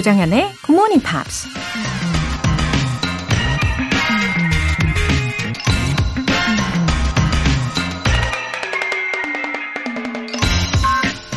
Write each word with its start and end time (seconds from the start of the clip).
조장현의 0.00 0.54
Good 0.64 0.72
Morning 0.72 1.04
Pops. 1.04 1.46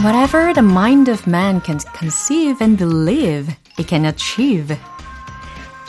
Whatever 0.01 0.53
the 0.53 0.65
mind 0.65 1.11
of 1.11 1.27
man 1.27 1.61
can 1.61 1.79
conceive 1.97 2.63
and 2.63 2.77
believe, 2.77 3.53
it 3.77 3.89
can 3.89 4.05
achieve. 4.05 4.77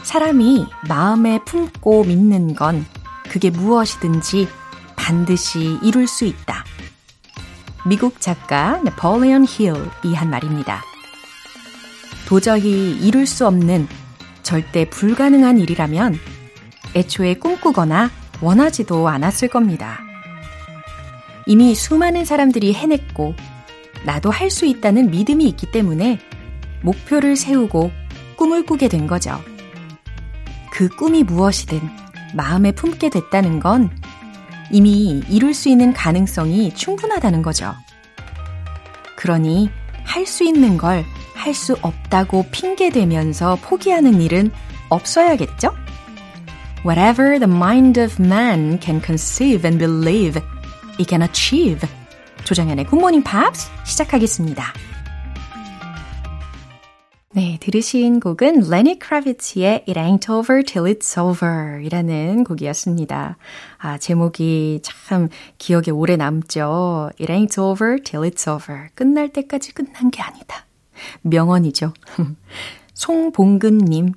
사람이 0.03 0.67
마음에 0.89 1.39
품고 1.45 2.05
믿는 2.05 2.57
건 2.57 2.85
그게 3.31 3.51
무엇이든지 3.51 4.49
반드시 4.97 5.79
이룰 5.81 6.09
수 6.09 6.25
있다. 6.25 6.65
미국 7.87 8.21
작가 8.21 8.81
네폴리언 8.83 9.45
힐이 9.45 10.15
한 10.17 10.29
말입니다. 10.29 10.83
도저히 12.35 12.99
이룰 13.01 13.27
수 13.27 13.47
없는 13.47 13.87
절대 14.43 14.91
불가능한 14.91 15.59
일이라면 15.59 16.19
애초에 16.97 17.35
꿈꾸거나 17.35 18.11
원하지도 18.41 19.07
않았을 19.07 19.47
겁니다. 19.47 20.01
이미 21.47 21.77
수많은 21.77 22.25
사람들이 22.25 22.75
해냈고 22.75 23.37
나도 24.05 24.33
할 24.33 24.51
수 24.51 24.67
있다는 24.67 25.13
믿음이 25.13 25.47
있기 25.51 25.71
때문에 25.71 26.19
목표를 26.83 27.37
세우고 27.37 27.93
꿈을 28.35 28.67
꾸게 28.67 28.89
된 28.89 29.07
거죠. 29.07 29.41
그 30.73 30.89
꿈이 30.89 31.23
무엇이든 31.23 31.81
마음에 32.35 32.73
품게 32.73 33.11
됐다는 33.11 33.61
건 33.61 33.97
이미 34.73 35.23
이룰 35.29 35.55
수 35.55 35.69
있는 35.69 35.93
가능성이 35.93 36.75
충분하다는 36.75 37.43
거죠. 37.43 37.77
그러니 39.15 39.71
할 40.03 40.27
수 40.27 40.43
있는 40.43 40.77
걸 40.77 41.05
할 41.45 41.53
수 41.53 41.77
없다고 41.83 42.47
핑계대면서 42.51 43.59
포기하는 43.63 44.21
일은 44.23 44.51
없어야겠죠? 44.89 45.75
Whatever 46.87 47.39
the 47.39 47.51
mind 47.51 48.01
of 48.01 48.23
man 48.23 48.81
can 48.81 49.01
conceive 49.05 49.69
and 49.69 49.79
believe, 49.79 50.41
it 50.99 51.07
can 51.07 51.23
achieve. 51.23 51.87
조정현의 52.45 52.87
굿모닝 52.87 53.23
팝스 53.25 53.71
시작하겠습니다. 53.85 54.73
네, 57.33 57.59
들으신 57.61 58.21
곡은 58.21 58.71
레니 58.71 58.99
크라비츠의 58.99 59.85
It 59.89 59.95
Ain't 59.95 60.31
Over 60.31 60.63
Till 60.63 60.95
It's 60.95 61.19
Over 61.21 61.83
이라는 61.83 62.45
곡이었습니다. 62.45 63.37
아, 63.79 63.99
제목이 63.99 64.81
참 64.83 65.29
기억에 65.59 65.91
오래 65.91 66.17
남죠. 66.17 67.11
It 67.21 67.33
Ain't 67.33 67.61
Over 67.61 68.03
Till 68.03 68.31
It's 68.31 68.49
Over. 68.49 68.89
끝날 68.95 69.31
때까지 69.31 69.73
끝난 69.73 70.11
게 70.11 70.23
아니다. 70.23 70.65
명언이죠. 71.23 71.93
송봉근님, 72.95 74.13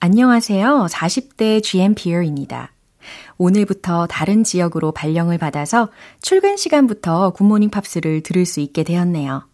안녕하세요. 0.00 0.86
40대 0.90 1.62
GMPR입니다. 1.62 2.72
오늘부터 3.36 4.06
다른 4.06 4.44
지역으로 4.44 4.92
발령을 4.92 5.38
받아서 5.38 5.88
출근 6.20 6.56
시간부터 6.56 7.30
굿모닝 7.30 7.70
팝스를 7.70 8.22
들을 8.22 8.44
수 8.44 8.60
있게 8.60 8.84
되었네요. 8.84 9.44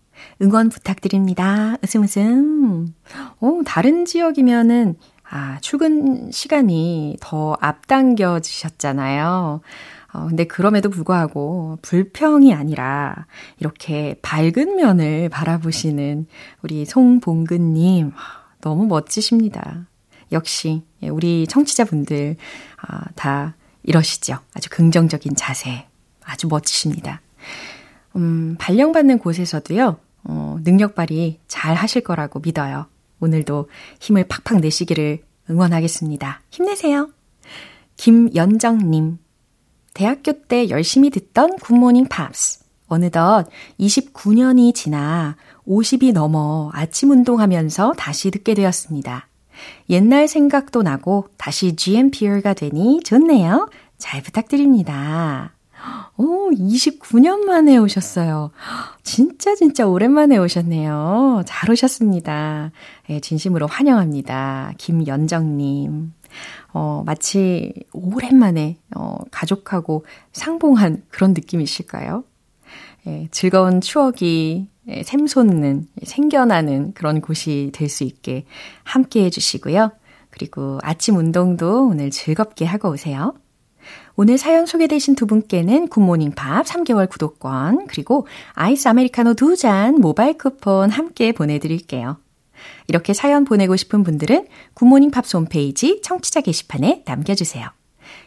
응원 0.43 0.71
부탁드립니다. 0.71 1.77
웃음 1.83 2.05
웃음. 2.05 2.95
오, 3.41 3.63
다른 3.65 4.05
지역이면은, 4.05 4.97
아, 5.29 5.59
출근 5.61 6.31
시간이 6.31 7.17
더 7.21 7.57
앞당겨지셨잖아요. 7.61 9.61
어, 10.15 10.29
근데 10.29 10.45
그럼에도 10.45 10.91
불구하고 10.91 11.79
불평이 11.83 12.55
아니라 12.55 13.27
이렇게 13.59 14.17
밝은 14.23 14.77
면을 14.77 15.29
바라보시는 15.29 16.27
우리 16.63 16.85
송봉근님, 16.85 18.13
너무 18.61 18.87
멋지십니다. 18.87 19.87
역시, 20.31 20.83
예, 21.03 21.09
우리 21.09 21.47
청취자분들, 21.49 22.37
아, 22.81 23.05
다 23.17 23.57
이러시죠. 23.83 24.39
아주 24.55 24.71
긍정적인 24.71 25.35
자세. 25.35 25.87
아주 26.23 26.47
멋지십니다. 26.47 27.21
음, 28.17 28.57
발령받는 28.59 29.19
곳에서도요, 29.19 29.99
어, 30.25 30.59
능력 30.63 30.95
발휘 30.95 31.41
잘 31.49 31.75
하실 31.75 32.03
거라고 32.03 32.39
믿어요. 32.39 32.87
오늘도 33.19 33.69
힘을 34.01 34.27
팍팍 34.29 34.61
내시기를 34.61 35.25
응원하겠습니다. 35.51 36.41
힘내세요. 36.51 37.11
김연정님. 37.97 39.19
대학교 39.95 40.33
때 40.33 40.69
열심히 40.69 41.09
듣던 41.11 41.57
굿모닝 41.57 42.07
팝스. 42.09 42.65
어느덧 42.89 43.47
29년이 43.81 44.75
지나 44.75 45.37
50이 45.67 46.13
넘어 46.13 46.71
아침 46.75 47.11
운동하면서 47.11 47.95
다시 47.97 48.31
듣게 48.31 48.55
되었습니다. 48.55 49.29
옛날 49.89 50.29
생각도 50.29 50.83
나고 50.83 51.29
다시 51.37 51.77
GMPR가 51.77 52.55
되니 52.55 53.01
좋네요. 53.05 53.71
잘 53.97 54.23
부탁드립니다. 54.23 55.53
오, 56.17 56.51
29년 56.51 57.45
만에 57.45 57.77
오셨어요. 57.77 58.51
진짜 59.03 59.55
진짜 59.55 59.87
오랜만에 59.87 60.39
오셨네요. 60.39 61.43
잘 61.47 61.71
오셨습니다. 61.71 62.71
네, 63.09 63.21
진심으로 63.21 63.67
환영합니다. 63.67 64.73
김연정님. 64.79 66.13
어, 66.73 67.03
마치 67.07 67.73
오랜만에, 67.93 68.79
어, 68.97 69.19
가족하고 69.31 70.05
상봉한 70.33 71.03
그런 71.09 71.33
느낌이실까요? 71.35 72.25
예, 73.07 73.29
즐거운 73.31 73.81
추억이 73.81 74.69
예, 74.89 75.03
샘솟는, 75.03 75.89
생겨나는 76.05 76.93
그런 76.95 77.21
곳이 77.21 77.71
될 77.75 77.89
수 77.89 78.05
있게 78.05 78.45
함께 78.83 79.25
해주시고요. 79.25 79.93
그리고 80.31 80.79
아침 80.83 81.17
운동도 81.17 81.89
오늘 81.89 82.11
즐겁게 82.11 82.65
하고 82.65 82.91
오세요. 82.91 83.35
오늘 84.17 84.39
사연 84.39 84.67
소개되신 84.67 85.15
두 85.15 85.27
분께는 85.27 85.89
Good 85.89 86.05
Morning 86.05 86.33
Pops 86.33 86.65
3개월 86.67 87.09
구독권, 87.09 87.87
그리고 87.87 88.27
아이스 88.55 88.89
아메리카노 88.89 89.35
두 89.35 89.57
잔 89.57 90.01
모바일 90.01 90.39
쿠폰 90.39 90.91
함께 90.91 91.33
보내드릴게요. 91.33 92.17
이렇게 92.89 93.13
사연 93.13 93.45
보내고 93.45 93.77
싶은 93.77 94.05
분들은 94.05 94.47
Good 94.75 94.88
Morning 94.88 95.11
Pops 95.11 95.37
홈페이지 95.37 96.01
청취자 96.03 96.41
게시판에 96.43 97.03
남겨주세요. 97.07 97.71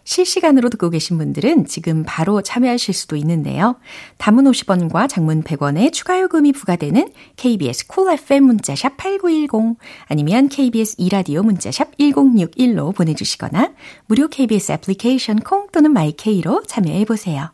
실시간으로 0.04 0.70
듣고 0.70 0.90
계신 0.90 1.18
분들은 1.18 1.66
지금 1.66 2.04
바로 2.06 2.42
참여하실 2.42 2.94
수도 2.94 3.16
있는데요. 3.18 3.78
단문 4.18 4.46
50원과 4.46 5.10
장문 5.10 5.44
100원의 5.44 5.92
추가 5.92 6.20
요금이 6.20 6.54
부과되는 6.54 7.12
KBS 7.36 7.88
cool 7.88 8.20
FM 8.20 8.44
문자샵 8.46 8.98
8910 8.98 9.78
아니면 10.06 10.50
KBS 10.50 10.96
이라디오 10.98 11.44
문자샵 11.44 11.98
1061로 11.98 12.96
보내주시거나 12.96 13.74
무료 14.06 14.28
KBS 14.28 14.72
애플리케이션 14.74 15.40
콩 15.40 15.68
또는 15.72 15.92
my 15.92 16.21
K로 16.21 16.64
참여해 16.64 17.06
보세요. 17.06 17.52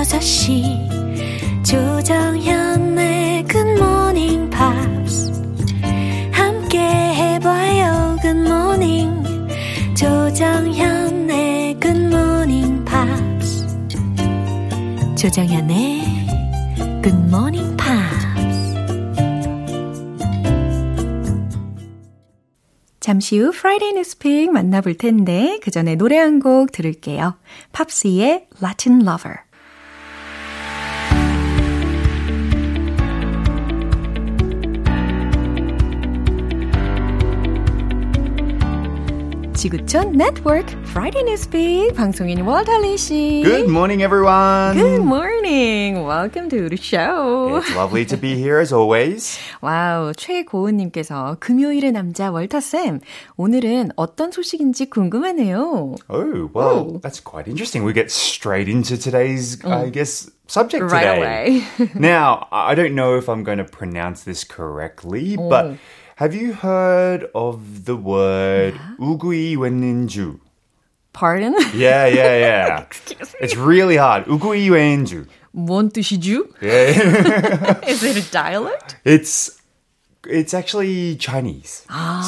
5시 0.00 1.62
조정현의 1.62 3.44
Good 3.44 3.82
Morning 3.82 4.48
Pops 4.48 5.30
함께 6.32 6.78
해봐요 6.78 8.16
Good 8.22 8.58
morning 8.58 9.22
조정현의 9.94 11.78
Good 11.80 12.17
Morning 12.17 12.82
Pops 12.86 13.66
조정현의 15.18 16.02
굿모닝 17.02 17.76
팝스 17.76 17.90
잠시 23.00 23.38
후 23.38 23.50
Friday 23.52 23.92
News 23.92 24.21
Pick 24.21 24.50
만나볼 24.50 24.94
텐데 24.94 25.58
그 25.62 25.70
전에 25.70 25.96
노래 25.96 26.16
한 26.16 26.40
곡 26.40 26.72
들을게요. 26.72 27.34
팝스의 27.72 28.46
Latin 28.62 29.02
Lover. 29.02 29.49
지구촌 39.59 40.11
네트워크 40.11 40.71
Friday 40.89 41.23
Newspeak 41.23 41.95
방송인 41.95 42.41
월달리 42.41 42.97
씨. 42.97 43.41
Good 43.43 43.69
morning, 43.69 44.03
everyone. 44.03 44.77
Good 44.77 45.01
morning. 45.01 46.05
Welcome 46.05 46.49
to 46.49 46.69
the 46.69 46.77
show. 46.77 47.57
It's 47.57 47.73
lovely 47.75 48.05
to 48.05 48.17
be 48.17 48.35
here 48.35 48.59
as 48.59 48.73
always. 48.73 49.39
와우, 49.61 50.13
최고은님께서 50.13 51.37
금요일의 51.39 51.93
남자 51.93 52.29
월터쌤, 52.31 52.99
오늘은 53.37 53.91
어떤 53.95 54.31
소식인지 54.31 54.89
궁금하네요. 54.89 55.95
Oh, 56.09 56.49
well, 56.53 56.95
oh. 56.95 56.99
that's 57.01 57.19
quite 57.19 57.47
interesting. 57.47 57.83
We 57.83 57.93
get 57.93 58.11
straight 58.11 58.67
into 58.67 58.97
today's, 58.97 59.57
mm. 59.57 59.71
I 59.71 59.89
guess, 59.89 60.29
subject 60.47 60.83
right 60.91 61.15
today. 61.15 61.63
Away. 61.79 61.91
now, 61.95 62.47
I 62.51 62.75
don't 62.75 62.93
know 62.93 63.17
if 63.17 63.29
I'm 63.29 63.43
going 63.43 63.59
to 63.59 63.65
pronounce 63.65 64.23
this 64.23 64.43
correctly, 64.43 65.37
oh. 65.39 65.49
but 65.49 65.77
have 66.19 66.33
you 66.33 66.53
heard 66.53 67.29
of 67.35 67.85
the 67.85 67.95
word 67.95 68.73
yeah. 68.75 68.95
우구이 68.99 69.55
웬닌주? 69.57 70.39
Pardon? 71.13 71.55
Yeah, 71.73 72.07
yeah, 72.07 72.37
yeah. 72.37 72.85
it's 73.39 73.55
really 73.55 73.97
hard. 73.97 74.25
우구이웬주. 74.27 75.25
뭔 75.53 75.89
뜻이죠? 75.89 76.47
Yeah. 76.61 77.79
Is 77.87 78.03
it 78.03 78.17
a 78.17 78.31
dialect? 78.31 78.97
it's 79.05 79.51
it's 80.27 80.53
actually 80.53 81.15
Chinese. 81.17 81.85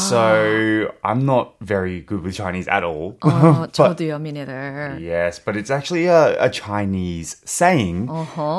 So 0.10 0.94
I'm 1.04 1.25
not 1.25 1.56
very 1.62 2.00
good 2.02 2.22
with 2.24 2.36
Chinese 2.36 2.68
at 2.68 2.84
all. 2.84 3.18
어, 3.22 3.66
But- 3.66 3.74
저도요, 3.74 4.22
me 4.22 4.31
neither. 4.31 4.98
Yes, 5.02 5.40
but 5.40 5.58
it's 5.58 5.72
actually 5.72 6.06
a, 6.06 6.42
a 6.42 6.50
Chinese 6.50 7.38
saying 7.44 8.08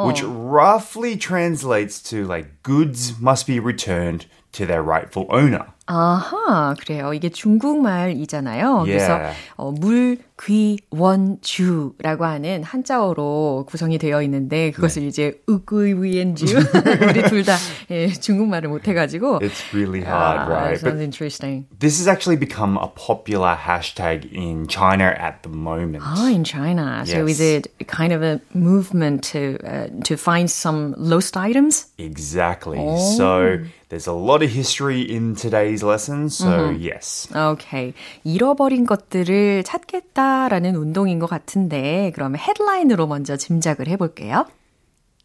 which 0.07 0.23
roughly 0.25 1.17
translates 1.17 2.03
to 2.11 2.27
like 2.27 2.63
goods 2.63 3.15
must 3.21 3.47
be 3.47 3.61
returned 3.61 4.27
to 4.54 4.66
their 4.66 4.82
rightful 4.84 5.28
owner. 5.32 5.66
아하, 5.86 6.74
그래요. 6.80 7.14
이게 7.14 7.28
중국말이잖아요. 7.28 8.84
그래서 8.86 9.14
Yeah. 9.14 9.38
어, 9.58 9.72
물, 9.72 10.18
귀, 10.42 10.78
원, 10.92 11.38
주라고 11.42 12.24
하는 12.26 12.64
한자어로 12.64 13.66
구성이 13.68 13.98
되어 13.98 14.22
있는데 14.24 14.72
그것을 14.72 15.04
이제 15.04 15.42
으그위엔주 15.50 16.46
우리 16.46 17.24
둘다 17.24 17.58
예, 17.92 18.08
중국말을 18.08 18.70
못 18.70 18.88
해가지고 18.88 19.40
It's 19.40 19.62
really 19.74 20.00
hard, 20.02 20.40
아, 20.40 20.48
right? 20.48 20.80
sounds 20.80 20.84
But 20.84 21.02
interesting. 21.04 21.66
this 21.80 22.00
has 22.00 22.08
actually 22.08 22.38
become 22.40 22.78
a 22.78 22.88
popular 22.88 23.54
hashtag 23.56 24.32
in 24.34 24.68
China 24.68 25.12
at 25.20 25.44
the 25.44 25.50
moment. 25.52 26.04
Oh, 26.06 26.28
in 26.28 26.44
China. 26.46 27.04
So 27.06 27.26
is 27.28 27.40
Yes. 27.42 27.66
it 27.68 27.88
kind 27.88 28.14
of 28.14 28.24
a 28.24 28.40
movement 28.54 29.24
to 29.34 29.58
uh, 29.68 29.88
to 30.06 30.16
find 30.16 30.50
some 30.50 30.96
lost 30.98 31.36
items? 31.36 31.88
Exactly. 32.00 32.80
So 33.18 33.60
there's 33.94 34.08
a 34.08 34.14
lot 34.14 34.44
of 34.44 34.52
history 34.52 35.02
in 35.02 35.36
today's 35.36 35.84
lesson. 35.84 36.26
So 36.30 36.72
yes. 36.72 37.30
오케이. 37.32 37.94
잃어버린 38.24 38.86
것들을 38.86 39.64
찾겠다라는 39.64 40.76
운동인 40.76 41.20
것 41.20 41.30
같은데 41.30 42.12
그러면 42.16 42.40
헤드라인으로 42.40 43.06
먼저 43.06 43.38
짐작을 43.38 43.88
해볼게요. 43.88 44.48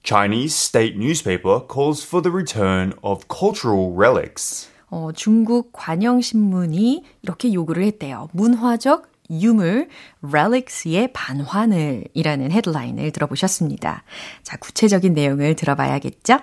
Chinese 0.03 0.55
state 0.55 0.97
newspaper 0.97 1.61
calls 1.67 2.07
for 2.07 2.23
the 2.23 2.33
return 2.33 2.93
of 3.03 3.25
cultural 3.33 3.93
relics. 3.97 4.69
어, 4.91 5.11
중국 5.15 5.71
관영신문이 5.73 7.05
이렇게 7.23 7.53
요구를 7.53 7.85
했대요. 7.85 8.29
문화적 8.33 9.09
유물 9.31 9.89
relics의 10.23 11.13
반환을 11.13 12.05
이라는 12.15 12.51
헤드라인을 12.53 13.11
들어보셨습니다. 13.13 14.03
자, 14.43 14.57
구체적인 14.59 15.13
내용을 15.13 15.55
들어봐야겠죠? 15.57 16.39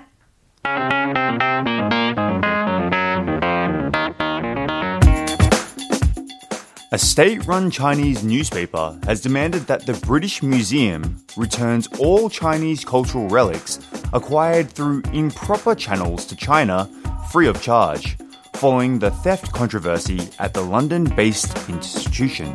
A 6.92 6.98
state 6.98 7.46
run 7.46 7.70
Chinese 7.70 8.24
newspaper 8.24 8.98
has 9.04 9.20
demanded 9.20 9.68
that 9.68 9.86
the 9.86 9.96
British 10.06 10.42
Museum 10.42 11.22
returns 11.36 11.90
all 12.00 12.30
Chinese 12.30 12.86
cultural 12.86 13.28
relics 13.28 13.80
acquired 14.14 14.70
through 14.72 15.02
improper 15.12 15.76
channels 15.76 16.26
to 16.28 16.38
China 16.38 16.90
free 17.32 17.48
of 17.48 17.62
charge, 17.62 18.16
following 18.54 18.98
the 19.00 19.12
theft 19.12 19.52
controversy 19.52 20.30
at 20.40 20.54
the 20.54 20.62
London 20.62 21.04
based 21.04 21.68
institution. 21.68 22.54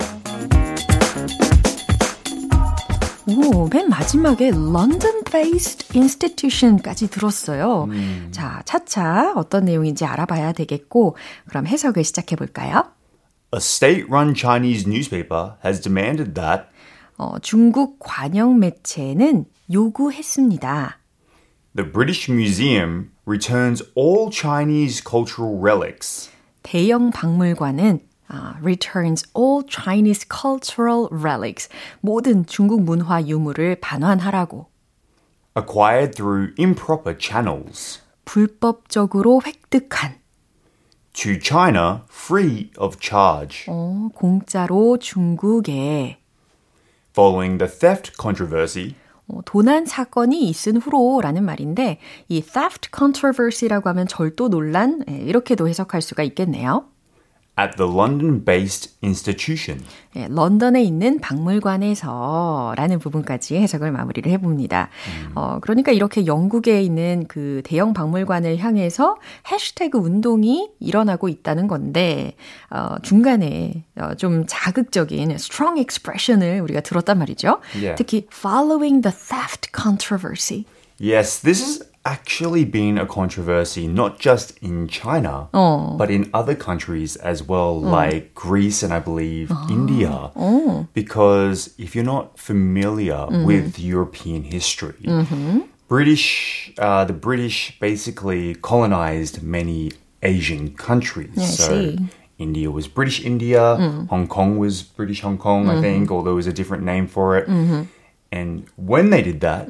오, 3.37 3.69
맨 3.69 3.89
마지막에 3.89 4.49
London-based 4.49 5.95
institution까지 5.95 7.09
들었어요. 7.11 7.89
자, 8.31 8.63
차차 8.65 9.35
어떤 9.37 9.67
내용인지 9.67 10.05
알아봐야 10.05 10.53
되겠고, 10.53 11.17
그럼 11.49 11.67
해석을 11.67 12.03
시작해 12.03 12.35
볼까요? 12.35 12.85
A 13.55 13.59
state 13.59 14.07
run 14.09 14.35
Chinese 14.35 14.85
newspaper 14.87 15.53
has 15.65 15.81
demanded 15.81 16.35
that 16.35 16.65
어, 17.19 17.39
중국 17.41 17.99
관영 17.99 18.59
매체는 18.59 19.45
요구했습니다. 19.73 20.99
the 21.77 21.89
British 21.89 22.29
Museum 22.31 23.11
returns 23.27 23.83
all 23.95 24.31
Chinese 24.31 25.03
cultural 25.07 25.57
relics 25.61 26.31
대형 26.63 27.11
박물관은 27.11 28.01
아, 28.01 28.10
returns 28.63 29.25
all 29.35 29.63
Chinese 29.67 30.27
cultural 30.29 31.09
relics, 31.11 31.69
모든 32.01 32.47
중국 32.47 32.83
문화 32.83 33.21
유물을 33.27 33.81
반환하라고 33.81 34.67
acquired 35.57 36.15
through 36.15 36.55
improper 36.59 37.17
channels 37.19 38.01
불법적으로 38.25 39.43
획득한 39.45 40.21
to 41.13 41.33
China 41.41 42.03
free 42.09 42.71
of 42.79 42.99
charge. 43.01 43.65
어, 43.69 44.09
공짜로 44.15 44.97
중국에 44.99 46.19
following 47.13 47.59
the 47.59 47.69
theft 47.71 48.13
controversy 48.21 48.95
어, 49.27 49.41
도난 49.45 49.87
사건이 49.87 50.49
있은 50.49 50.77
후로라는 50.77 51.45
말인데 51.45 51.99
이 52.29 52.41
theft 52.41 52.91
controversy라고 52.97 53.89
하면 53.89 54.07
절도 54.07 54.49
논란 54.51 55.05
예, 55.09 55.15
이렇게도 55.17 55.69
해석할 55.69 56.01
수가 56.01 56.23
있겠네요. 56.23 56.87
At 57.59 57.77
the 57.77 57.91
London 57.91 58.45
based 58.45 58.95
institution. 59.03 59.85
예, 60.17 60.27
런던에 60.29 60.83
있는 60.83 61.21
박물관에서라는 61.21 62.99
부분까지 62.99 63.57
해석을 63.57 63.93
마무리를 63.93 64.31
해봅니다. 64.33 64.89
어, 65.35 65.59
그러니까 65.61 65.93
이렇게 65.93 66.27
영국에 66.27 66.83
있는 66.83 67.27
그 67.29 67.61
대형 67.65 67.93
박물관을 67.93 68.59
향해서 68.59 69.17
해시태그 69.51 69.99
운동이 69.99 70.71
일어나고 70.81 71.29
있다는 71.29 71.69
건데, 71.69 72.35
어, 72.71 72.97
중간에 73.03 73.85
어, 73.97 74.15
좀 74.15 74.45
자극적인 74.47 75.31
strong 75.33 75.79
expression을 75.81 76.61
우리가 76.61 76.81
들었단 76.81 77.19
말이죠. 77.19 77.61
Yeah. 77.75 77.95
특히 77.97 78.27
following 78.33 79.03
the 79.03 79.15
theft 79.15 79.71
controversy. 79.75 80.65
Yes, 80.99 81.41
this 81.41 81.63
has 81.63 81.90
actually 82.05 82.65
been 82.65 82.97
a 82.99 83.07
controversy 83.07 83.87
not 83.87 84.19
just 84.19 84.57
in 84.59 84.89
China, 84.89 85.49
oh. 85.53 85.97
but 85.97 86.11
in 86.11 86.31
other 86.33 86.55
countries 86.55 87.17
as 87.17 87.43
well, 87.43 87.71
oh. 87.71 87.79
like 87.79 88.35
Greece 88.35 88.83
and 88.83 88.93
I 88.93 89.01
believe 89.01 89.51
oh. 89.53 89.67
India. 89.71 90.31
Because 90.95 91.75
if 91.79 91.95
you're 91.95 92.05
not 92.05 92.39
familiar 92.39 93.15
mm-hmm. 93.15 93.45
with 93.45 93.79
European 93.79 94.45
history, 94.45 94.97
mm-hmm. 95.03 95.61
British, 95.89 96.73
uh, 96.79 97.05
the 97.05 97.13
British 97.13 97.79
basically 97.81 98.55
colonized 98.55 99.43
many 99.43 99.93
Asian 100.23 100.75
countries. 100.75 101.37
I 101.39 101.45
so. 101.45 101.97
India 102.39 102.71
was 102.71 102.89
British 102.89 103.23
India, 103.23 103.61
mm. 103.61 104.09
Hong 104.09 104.27
Kong 104.27 104.57
was 104.57 104.83
British 104.83 105.21
Hong 105.21 105.37
Kong, 105.37 105.69
I 105.69 105.73
mm-hmm. 105.73 105.83
think, 105.83 106.11
although 106.11 106.33
it 106.33 106.37
was 106.37 106.47
a 106.47 106.53
different 106.55 106.85
name 106.85 107.07
for 107.07 107.37
it. 107.37 107.47
And 108.33 108.67
when 108.77 109.11
they 109.11 109.21
did 109.23 109.41
that, 109.41 109.69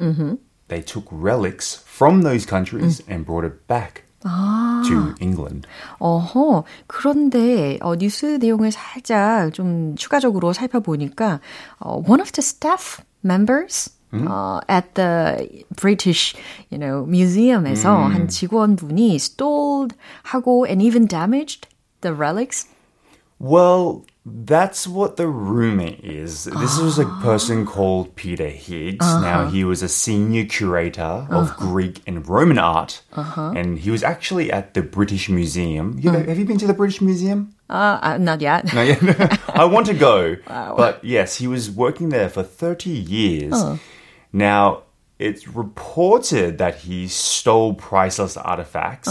they 0.70 0.82
took 0.82 1.04
relics 1.10 1.82
from 1.84 2.22
those 2.22 2.46
countries 2.46 3.02
and 3.08 3.24
brought 3.24 3.44
it 3.44 3.66
back 3.68 4.02
to 4.22 5.14
England. 5.20 5.66
어허, 5.98 6.64
그런데 6.86 7.78
어, 7.80 7.94
뉴스 7.96 8.38
내용을 8.40 8.72
살짝 8.72 9.52
좀 9.52 9.94
추가적으로 9.96 10.52
살펴보니까 10.52 11.40
어, 11.78 12.02
one 12.06 12.20
of 12.20 12.32
the 12.32 12.42
staff 12.42 13.02
members 13.24 13.90
uh, 14.12 14.60
at 14.68 14.94
the 14.94 15.64
British, 15.74 16.34
you 16.70 16.78
know, 16.78 17.04
museum에서 17.06 17.94
한 18.08 18.28
직원분이 18.28 19.16
stole 19.16 19.88
하고 20.22 20.66
and 20.66 20.82
even 20.82 21.06
damaged 21.06 21.68
the 22.00 22.14
relics. 22.14 22.66
Well, 23.38 24.04
that's 24.23 24.87
what 24.87 25.17
the 25.17 25.27
rumor 25.27 25.95
is. 26.03 26.43
This 26.43 26.79
was 26.79 26.99
a 26.99 27.05
person 27.21 27.65
called 27.65 28.15
Peter 28.15 28.49
Higgs. 28.49 29.05
Now, 29.05 29.41
uh-huh. 29.41 29.49
he 29.49 29.63
was 29.63 29.81
a 29.81 29.89
senior 29.89 30.45
curator 30.45 31.25
of 31.29 31.49
uh-huh. 31.49 31.55
Greek 31.57 32.01
and 32.05 32.27
Roman 32.27 32.59
art, 32.59 33.01
uh-huh. 33.13 33.53
and 33.55 33.79
he 33.79 33.89
was 33.89 34.03
actually 34.03 34.51
at 34.51 34.75
the 34.75 34.83
British 34.83 35.27
Museum. 35.27 35.97
You, 35.99 36.11
Have 36.11 36.37
you 36.37 36.45
been 36.45 36.59
to 36.59 36.67
the 36.67 36.73
British 36.73 37.01
Museum? 37.01 37.55
Uh, 37.67 37.99
uh, 38.01 38.17
not 38.17 38.41
yet. 38.41 38.71
No, 38.73 38.81
yeah. 38.81 39.37
I 39.55 39.65
want 39.65 39.87
to 39.87 39.93
go. 39.93 40.35
But 40.45 41.03
yes, 41.03 41.37
he 41.37 41.47
was 41.47 41.71
working 41.71 42.09
there 42.09 42.29
for 42.29 42.43
30 42.43 42.89
years. 42.89 43.55
Now, 44.31 44.83
it's 45.17 45.47
reported 45.47 46.57
that 46.59 46.75
he 46.75 47.07
stole 47.07 47.73
priceless 47.73 48.37
artifacts, 48.37 49.09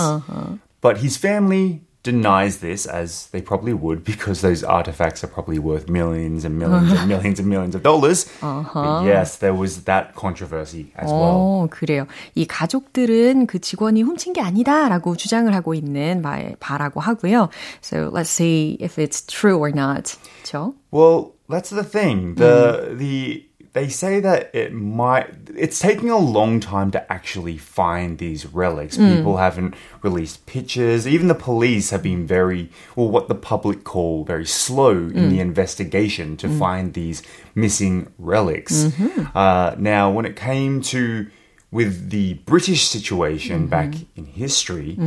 but 0.80 0.98
his 0.98 1.16
family 1.16 1.82
denies 2.05 2.59
this, 2.59 2.85
as 2.85 3.27
they 3.31 3.41
probably 3.41 3.73
would, 3.73 4.03
because 4.03 4.41
those 4.41 4.63
artifacts 4.63 5.23
are 5.23 5.27
probably 5.27 5.57
worth 5.57 5.89
millions 5.89 6.45
and 6.45 6.59
millions 6.59 6.91
and 6.91 7.07
millions 7.09 7.39
and 7.39 7.49
millions 7.49 7.73
of 7.73 7.81
dollars. 7.81 8.29
But 8.41 9.05
yes, 9.05 9.37
there 9.37 9.55
was 9.55 9.85
that 9.85 10.13
controversy 10.13 10.93
as 10.95 11.09
well. 11.09 11.65
어, 11.65 11.67
그래요. 11.71 12.05
이 12.35 12.45
가족들은 12.45 13.47
그 13.47 13.57
직원이 13.59 14.03
훔친 14.03 14.33
게 14.33 14.41
아니다라고 14.41 15.15
주장을 15.15 15.51
하고 15.51 15.73
있는 15.73 16.21
바, 16.21 16.39
바라고 16.59 17.01
하고요. 17.01 17.49
So 17.81 18.11
let's 18.13 18.29
see 18.29 18.77
if 18.79 18.99
it's 19.01 19.25
true 19.25 19.57
or 19.57 19.71
not. 19.73 20.15
그렇죠? 20.43 20.75
Well, 20.91 21.33
that's 21.49 21.71
the 21.71 21.83
thing. 21.83 22.35
The 22.35 22.95
the 22.95 23.45
they 23.72 23.88
say 23.88 24.18
that 24.20 24.50
it 24.52 24.72
might 24.72 25.32
it's 25.56 25.78
taking 25.78 26.10
a 26.10 26.18
long 26.18 26.58
time 26.58 26.90
to 26.90 27.12
actually 27.12 27.56
find 27.56 28.18
these 28.18 28.44
relics. 28.46 28.96
People 28.96 29.36
haven't 29.36 29.74
released 30.02 30.44
pictures. 30.46 31.06
Even 31.06 31.28
the 31.28 31.34
police 31.34 31.90
have 31.90 32.02
been 32.02 32.26
very 32.26 32.68
well 32.96 33.08
what 33.08 33.28
the 33.28 33.34
public 33.34 33.84
call 33.84 34.24
very 34.24 34.46
slow 34.46 34.92
in 34.92 35.28
the 35.28 35.40
investigation 35.40 36.36
to 36.38 36.48
find 36.48 36.94
these 36.94 37.22
missing 37.54 38.12
relics. 38.18 38.90
Uh, 39.34 39.74
now 39.78 40.10
when 40.10 40.24
it 40.26 40.34
came 40.36 40.80
to 40.82 41.26
with 41.70 42.10
the 42.10 42.34
British 42.46 42.88
situation 42.88 43.68
back 43.68 43.94
in 44.16 44.24
history, 44.26 44.98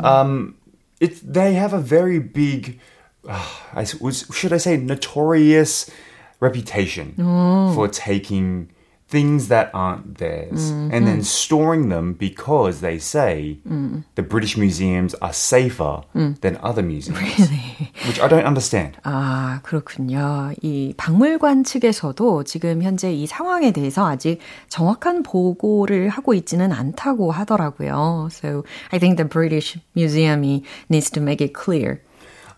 um, 0.00 0.54
it 1.00 1.20
they 1.24 1.54
have 1.54 1.72
a 1.72 1.80
very 1.80 2.20
big 2.20 2.78
uh, 3.28 3.44
I 3.72 3.86
was 4.00 4.26
should 4.32 4.52
I 4.52 4.58
say 4.58 4.76
notorious 4.76 5.90
reputation 6.39 7.13
for 7.75 7.87
taking 7.87 8.67
things 9.07 9.49
that 9.49 9.69
aren't 9.73 10.17
theirs 10.19 10.71
and 10.71 11.05
then 11.05 11.21
storing 11.21 11.89
them 11.89 12.13
because 12.13 12.79
they 12.79 12.97
say 12.97 13.59
the 14.15 14.23
British 14.23 14.55
museums 14.55 15.13
are 15.15 15.33
safer 15.33 16.01
than 16.13 16.57
other 16.63 16.81
museums, 16.81 17.19
which 18.07 18.21
I 18.21 18.29
don't 18.29 18.45
understand. 18.45 18.97
아, 19.03 19.59
그렇군요. 19.63 20.53
이 20.61 20.93
박물관 20.95 21.65
측에서도 21.65 22.45
지금 22.45 22.81
현재 22.81 23.11
이 23.13 23.27
상황에 23.27 23.71
대해서 23.71 24.07
아직 24.07 24.39
정확한 24.69 25.23
보고를 25.23 26.07
하고 26.07 26.33
있지는 26.33 26.71
않다고 26.71 27.33
하더라고요. 27.33 28.29
So 28.31 28.63
I 28.93 28.99
think 28.99 29.17
the 29.17 29.27
British 29.27 29.77
Museum 29.93 30.63
needs 30.89 31.11
to 31.11 31.21
make 31.21 31.41
it 31.45 31.53
clear. 31.53 31.99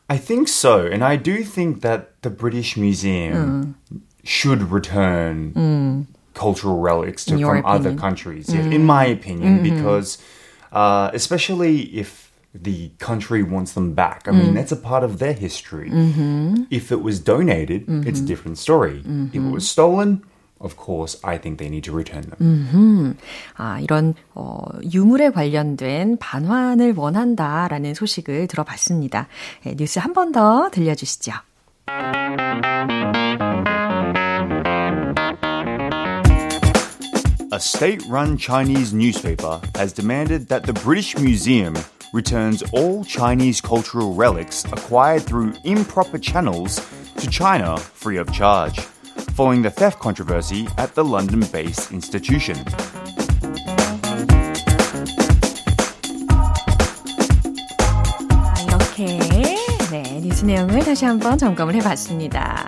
I 0.09 0.17
think 0.17 0.49
so, 0.49 0.87
and 0.87 1.05
I 1.05 1.17
do 1.17 1.45
think 1.45 1.83
that 1.83 2.21
the 2.23 2.31
British 2.31 2.77
Museum 2.77 3.77
should 4.25 4.63
return 4.71 6.07
cultural 6.35 6.79
relics 6.81 7.25
to, 7.27 7.35
from 7.63 7.67
other 7.67 7.95
countries. 7.95 8.53
Yes, 8.53 8.65
in 8.73 8.85
my 8.85 9.05
opinion, 9.07 9.63
because 9.63 10.19
uh, 10.73 11.11
especially 11.13 11.81
if 11.97 12.33
the 12.55 12.91
country 12.99 13.43
wants 13.43 13.73
them 13.73 13.93
back, 13.95 14.27
I 14.27 14.31
mean 14.33 14.55
that's 14.55 14.73
a 14.73 14.77
part 14.77 15.05
of 15.05 15.19
their 15.19 15.35
history. 15.35 15.91
If 16.71 16.91
it 16.91 17.03
was 17.03 17.21
donated, 17.21 17.85
it's 18.07 18.21
a 18.21 18.25
different 18.25 18.59
story. 18.59 19.03
If 19.05 19.35
it 19.35 19.51
was 19.51 19.69
stolen. 19.69 20.23
Of 20.60 20.78
course, 20.78 21.18
I 21.26 21.38
think 21.40 21.58
they 21.58 21.68
need 21.68 21.84
to 21.90 21.94
return 21.94 22.24
them. 22.30 23.18
아, 23.58 23.80
이런 23.82 24.14
어, 24.34 24.64
유물에 24.94 25.32
관련된 25.32 26.18
반환을 26.20 26.94
원한다라는 26.96 27.94
소식을 27.96 28.48
들어봤습니다. 28.48 29.28
네, 29.66 29.76
뉴스 29.76 30.00
한 30.00 30.14
번 30.14 30.32
더 30.32 30.70
들려주시죠. 30.72 31.34
A 37.52 37.60
state 37.60 38.02
run 38.10 38.36
Chinese 38.38 38.94
newspaper 38.94 39.62
has 39.76 39.94
demanded 39.94 40.48
that 40.50 40.64
the 40.66 40.74
British 40.74 41.16
Museum 41.20 41.76
returns 42.12 42.64
all 42.74 43.04
Chinese 43.04 43.62
cultural 43.62 44.14
relics 44.16 44.66
acquired 44.72 45.22
through 45.24 45.54
improper 45.64 46.18
channels 46.18 46.82
to 47.18 47.28
China 47.30 47.78
free 47.78 48.18
of 48.18 48.32
charge, 48.32 48.80
Following 49.39 49.63
the 49.63 49.71
theft 49.71 50.01
controversy 50.01 50.67
at 50.79 50.97
the 50.97 51.05
London 51.05 51.39
based 51.53 51.93
institution. 51.93 52.57
이렇게 58.67 59.17
네 59.93 60.21
뉴스 60.21 60.45
내용을 60.45 60.81
다시 60.81 61.05
한번 61.05 61.39
점검을 61.39 61.77
해봤습니다. 61.77 62.67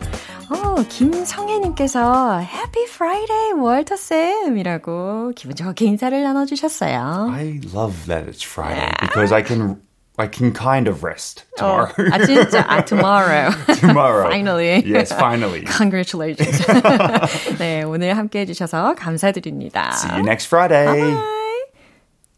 어, 0.48 0.76
김성혜님께서 0.88 2.40
Happy 2.40 2.84
Friday, 2.84 3.52
월터 3.58 3.96
쌤이라고 3.96 5.32
기분 5.34 5.56
좋게 5.56 5.86
인사를 5.86 6.22
나눠주셨어요. 6.22 7.32
I 7.32 7.60
love 7.74 8.06
that 8.06 8.30
it's 8.30 8.44
Friday 8.44 8.92
because 9.00 9.34
I 9.34 9.42
can 9.42 9.82
I 10.19 10.27
can 10.27 10.53
kind 10.53 10.87
of 10.87 11.03
rest 11.03 11.43
tomorrow. 11.57 11.91
아 12.11 12.25
진짜 12.25 12.63
아 12.69 12.85
tomorrow. 12.85 13.51
tomorrow. 13.81 14.23
Finally. 14.29 14.81
Yes, 14.85 15.11
finally. 15.11 15.65
Congratulations. 15.65 16.65
네 17.59 17.83
오늘 17.83 18.15
함께 18.15 18.39
해주셔서 18.41 18.95
감사드립니다. 18.95 19.91
See 19.93 20.11
you 20.15 20.23
next 20.23 20.47
Friday. 20.47 20.85
Bye. 20.85 21.17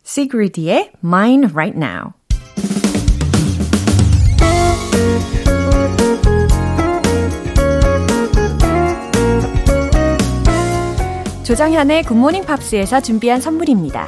Sigrid의 0.03 0.91
Mine 1.03 1.49
Right 1.53 1.77
Now. 1.77 2.13
조정현의 11.43 12.03
굿모닝 12.03 12.43
팝스에서 12.43 12.99
준비한 12.99 13.39
선물입니다. 13.39 14.07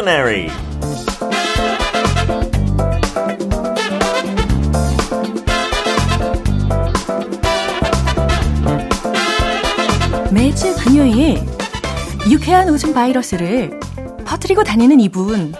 Extraordinary. 0.00 0.50
매주 10.32 10.74
금요일 10.76 11.40
유쾌한 12.30 12.68
웃음 12.68 12.94
바이러스를 12.94 13.78
퍼뜨리고 14.24 14.62
다니는 14.64 15.00
이분 15.00 15.54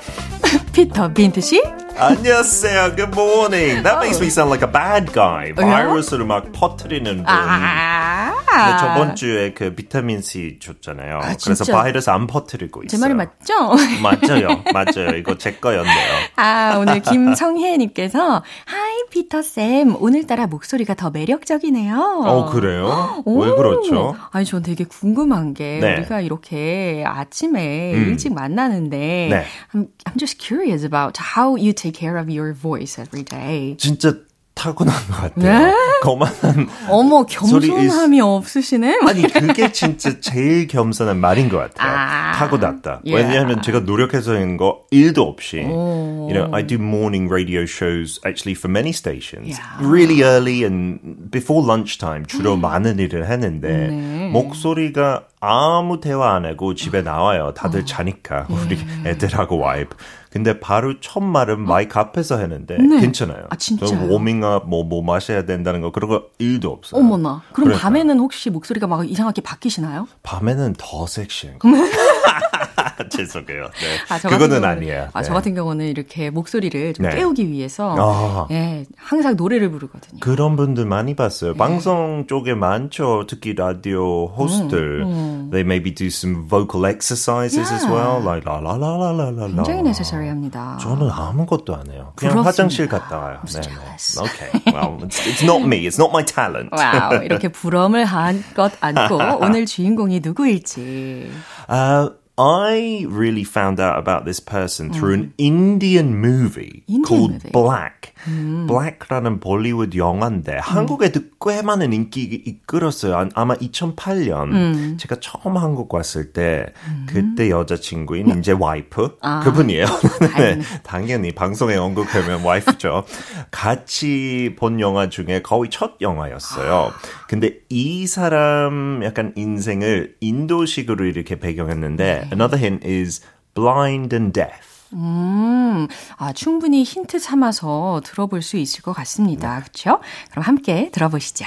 피터 0.72 1.12
빈트 1.12 1.40
씨? 1.40 1.62
안녕하세요. 1.98 2.96
Good 2.96 3.12
morning. 3.12 3.82
That 3.82 3.98
makes 3.98 4.20
me 4.20 4.28
sound 4.28 4.48
like 4.48 4.62
a 4.66 4.72
bad 4.72 5.12
guy. 5.12 5.52
바이러스를 5.52 6.24
막 6.24 6.50
퍼뜨리는 6.52 7.16
분. 7.16 7.26
아, 7.26 8.19
근데 8.50 8.78
저번 8.78 9.16
주에 9.16 9.52
그 9.52 9.74
비타민 9.74 10.20
C 10.20 10.58
줬잖아요. 10.60 11.18
아, 11.22 11.36
그래서? 11.42 11.64
바이러스 11.72 12.10
안 12.10 12.26
퍼뜨리고 12.26 12.82
있어요. 12.82 12.88
제 12.88 12.98
말이 12.98 13.14
맞죠? 13.14 13.54
맞아요. 14.02 14.62
맞아요. 14.72 15.16
이거 15.16 15.38
제 15.38 15.52
거였네요. 15.54 16.08
아, 16.36 16.76
오늘 16.78 17.00
김성혜님께서 17.00 18.42
하이 18.64 19.04
피터 19.10 19.42
쌤 19.42 19.96
오늘따라 20.00 20.46
목소리가 20.46 20.94
더 20.94 21.10
매력적이네요. 21.10 22.22
어, 22.26 22.50
그래요? 22.50 23.22
오. 23.24 23.40
왜 23.40 23.50
그렇죠? 23.50 24.16
아니, 24.30 24.44
전 24.44 24.62
되게 24.62 24.84
궁금한 24.84 25.54
게, 25.54 25.78
네. 25.80 25.96
우리가 25.98 26.20
이렇게 26.20 27.04
아침에 27.06 27.92
일찍 27.92 28.32
만나는데, 28.34 29.28
네. 29.30 29.44
I'm, 29.74 29.88
I'm 30.04 30.18
just 30.18 30.38
curious 30.38 30.84
about 30.84 31.18
how 31.36 31.54
you 31.56 31.72
take 31.72 31.98
care 31.98 32.18
of 32.20 32.30
your 32.30 32.54
voice 32.54 33.00
every 33.00 33.24
day. 33.24 33.76
진짜 33.78 34.14
타고난 34.60 34.94
것 35.08 35.34
같아요. 35.34 35.68
네? 35.68 35.74
거만한 36.02 36.68
어머, 36.90 37.24
겸손함이 37.24 38.20
없으시네? 38.20 38.98
아니 39.06 39.22
그게 39.22 39.72
진짜 39.72 40.20
제일 40.20 40.66
겸손한 40.66 41.18
말인 41.18 41.48
것 41.48 41.56
같아요. 41.56 41.90
아, 41.90 42.32
타고났다. 42.32 43.00
yeah. 43.06 43.14
왜냐하면 43.16 43.62
제가 43.62 43.80
노력해서 43.80 44.34
한거 44.34 44.82
일도 44.90 45.22
없이. 45.22 45.60
You 45.60 46.34
know, 46.34 46.50
I 46.52 46.66
do 46.66 46.76
morning 46.76 47.32
radio 47.32 47.62
shows 47.64 48.20
actually 48.26 48.54
for 48.54 48.70
many 48.70 48.90
stations. 48.92 49.56
Yeah. 49.56 49.80
Really 49.80 50.22
early 50.22 50.64
and 50.64 51.30
before 51.30 51.64
lunchtime 51.66 52.26
주로 52.26 52.58
많은 52.58 52.98
일을 52.98 53.30
했는데 53.30 53.88
네. 53.88 54.19
목소리가 54.32 55.24
아무 55.40 56.00
대화 56.00 56.34
안 56.34 56.44
하고 56.44 56.74
집에 56.74 57.02
나와요. 57.02 57.52
다들 57.54 57.86
자니까 57.86 58.46
우리 58.50 58.78
애들하고 59.06 59.58
와이프. 59.58 59.96
근데 60.30 60.60
바로 60.60 61.00
첫 61.00 61.20
말은 61.20 61.60
마이크 61.60 61.98
앞에서 61.98 62.38
했는데 62.38 62.76
괜찮아요. 62.76 63.46
아, 63.50 63.56
진짜요? 63.56 63.88
저는 63.88 64.10
워밍업 64.10 64.68
뭐, 64.68 64.84
뭐 64.84 65.02
마셔야 65.02 65.44
된다는 65.44 65.80
거 65.80 65.90
그런 65.90 66.08
거 66.08 66.26
일도 66.38 66.70
없어요. 66.70 67.00
어머나. 67.00 67.42
그럼 67.52 67.66
그러니까. 67.66 67.82
밤에는 67.82 68.18
혹시 68.20 68.50
목소리가 68.50 68.86
막 68.86 69.08
이상하게 69.10 69.42
바뀌시나요? 69.42 70.06
밤에는 70.22 70.74
더 70.78 71.06
섹시한 71.06 71.58
거. 71.58 71.68
죄송해요. 73.10 73.64
네. 73.64 73.98
아, 74.08 74.18
그거는 74.18 74.64
아니에요. 74.64 75.08
아, 75.12 75.22
네. 75.22 75.26
저 75.26 75.34
같은 75.34 75.54
경우는 75.54 75.86
이렇게 75.86 76.30
목소리를 76.30 76.94
좀 76.94 77.06
네. 77.06 77.16
깨우기 77.16 77.50
위해서 77.50 77.94
아. 77.98 78.46
예, 78.50 78.84
항상 78.96 79.36
노래를 79.36 79.70
부르거든요. 79.70 80.20
그런 80.20 80.56
분들 80.56 80.86
많이 80.86 81.14
봤어요. 81.14 81.52
네. 81.52 81.58
방송 81.58 82.26
쪽에 82.28 82.54
많죠. 82.54 83.26
특히 83.28 83.54
라디오 83.54 84.26
호스트들. 84.26 85.02
음, 85.02 85.08
음. 85.10 85.50
They 85.50 85.64
maybe 85.64 85.94
do 85.94 86.06
some 86.06 86.46
vocal 86.48 86.86
exercises 86.86 87.58
yeah. 87.58 87.74
as 87.74 87.86
well. 87.86 88.22
Like 88.22 88.44
라라라라라라. 88.44 89.62
굉장히 89.62 89.82
necessary합니다. 89.82 90.78
저는 90.80 91.10
아무것도 91.10 91.74
안 91.74 91.90
해요. 91.90 92.12
그냥 92.16 92.34
부럽습니다. 92.34 92.42
화장실 92.42 92.88
갔다 92.88 93.18
와요. 93.18 93.40
네. 93.46 93.60
Okay. 93.60 94.50
Well, 94.72 94.98
it's, 95.02 95.26
it's 95.26 95.42
not 95.42 95.62
me. 95.62 95.86
It's 95.86 95.98
not 95.98 96.10
my 96.12 96.24
talent. 96.24 96.70
와우, 96.72 97.22
이렇게 97.24 97.48
부럼을 97.48 98.04
한것 98.04 98.72
않고 98.80 99.18
오늘 99.42 99.66
주인공이 99.66 100.20
누구일지. 100.22 101.30
Uh, 101.68 102.10
I 102.40 103.04
really 103.06 103.44
found 103.44 103.78
out 103.80 103.98
about 103.98 104.24
this 104.24 104.40
person 104.40 104.90
through 104.94 105.12
an 105.12 105.34
Indian 105.36 106.16
movie 106.16 106.84
Indian 106.88 107.04
called 107.04 107.32
movie. 107.32 107.50
Black. 107.52 108.14
음. 108.28 108.66
Black라는 108.66 109.40
볼리우드 109.40 109.98
영화인데 109.98 110.54
음. 110.54 110.60
한국에도 110.60 111.20
꽤 111.44 111.60
많은 111.60 111.92
인기 111.92 112.22
이끌었어요. 112.22 113.28
아마 113.34 113.54
2008년 113.56 114.52
음. 114.52 114.96
제가 114.98 115.16
처음 115.20 115.58
한국 115.58 115.92
왔을 115.92 116.32
때 116.32 116.72
그때 117.06 117.50
여자친구인 117.50 118.38
이제 118.38 118.52
와이프 118.52 119.18
아. 119.20 119.40
그분이에요. 119.40 119.84
네, 120.38 120.60
당연히 120.82 121.32
방송에 121.32 121.76
언급하면 121.76 122.42
와이프죠. 122.42 123.04
같이 123.50 124.54
본 124.58 124.80
영화 124.80 125.10
중에 125.10 125.42
거의 125.42 125.68
첫 125.68 125.92
영화였어요. 126.00 126.92
근데 127.28 127.58
이 127.68 128.06
사람 128.06 129.02
약간 129.04 129.32
인생을 129.36 130.16
인도식으로 130.20 131.04
이렇게 131.04 131.38
배경했는데 131.38 132.29
another 132.31 132.57
hint 132.57 132.85
is 132.85 133.21
blind 133.53 134.13
and 134.15 134.33
deaf. 134.33 134.75
음, 134.93 135.87
아, 136.17 136.31
충분히 136.33 136.83
힌트 136.83 137.19
삼아서 137.19 138.01
들어볼 138.05 138.41
수 138.41 138.57
있을 138.57 138.81
것 138.81 138.93
같습니다. 138.93 139.59
그렇죠? 139.61 139.99
그럼 140.31 140.43
함께 140.43 140.89
들어보시죠. 140.91 141.45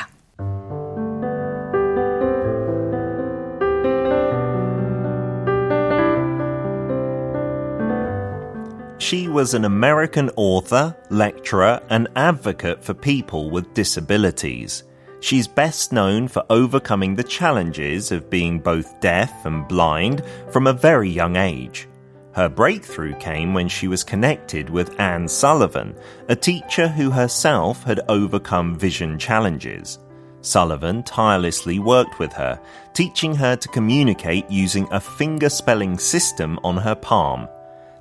She 9.01 9.29
was 9.29 9.55
an 9.55 9.65
American 9.65 10.29
author, 10.37 10.95
lecturer, 11.09 11.81
and 11.89 12.09
advocate 12.15 12.83
for 12.83 12.93
people 12.93 13.49
with 13.51 13.73
disabilities. 13.73 14.85
She's 15.24 15.48
best 15.48 15.94
known 15.94 16.28
for 16.28 16.44
overcoming 16.50 17.16
the 17.16 17.24
challenges 17.24 18.12
of 18.12 18.30
being 18.30 18.60
both 18.60 19.00
deaf 19.00 19.46
and 19.46 19.66
blind 19.66 20.22
from 20.52 20.68
a 20.68 20.74
very 20.74 21.10
young 21.10 21.38
age. 21.38 21.88
Her 22.34 22.50
breakthrough 22.50 23.16
came 23.20 23.54
when 23.54 23.70
she 23.70 23.88
was 23.88 24.04
connected 24.04 24.70
with 24.70 25.00
Anne 25.00 25.30
Sullivan, 25.30 25.96
a 26.28 26.36
teacher 26.36 26.90
who 26.90 27.10
herself 27.10 27.84
had 27.86 28.02
overcome 28.10 28.78
vision 28.78 29.18
challenges. 29.18 29.98
Sullivan 30.42 31.04
tirelessly 31.04 31.80
worked 31.80 32.20
with 32.20 32.34
her, 32.34 32.60
teaching 32.94 33.34
her 33.34 33.56
to 33.56 33.70
communicate 33.70 34.52
using 34.52 34.90
a 34.92 35.00
finger 35.00 35.48
spelling 35.48 35.98
system 35.98 36.60
on 36.66 36.76
her 36.76 36.96
palm. 36.96 37.48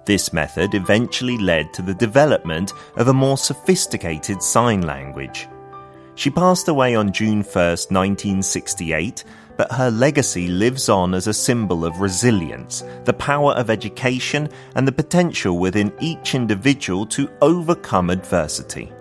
This 0.07 0.33
method 0.33 0.75
eventually 0.75 1.39
led 1.39 1.73
to 1.75 1.83
the 1.83 1.95
development 1.95 2.73
of 2.97 3.07
a 3.07 3.15
more 3.15 3.39
sophisticated 3.39 4.43
sign 4.43 4.83
language. 4.83 5.47
She 6.15 6.31
passed 6.31 6.69
away 6.69 6.95
on 6.95 7.13
June 7.13 7.43
1st, 7.43 7.91
1968, 7.91 9.25
but 9.57 9.73
her 9.73 9.91
legacy 9.91 10.49
lives 10.49 10.89
on 10.89 11.15
as 11.15 11.27
a 11.27 11.35
symbol 11.35 11.85
of 11.85 12.01
resilience, 12.01 12.85
the 13.05 13.13
power 13.13 13.53
of 13.53 13.71
education, 13.71 14.49
and 14.75 14.87
the 14.87 14.93
potential 14.93 15.59
within 15.59 15.93
each 16.01 16.35
individual 16.35 17.07
to 17.07 17.31
overcome 17.41 18.11
adversity. 18.11 18.93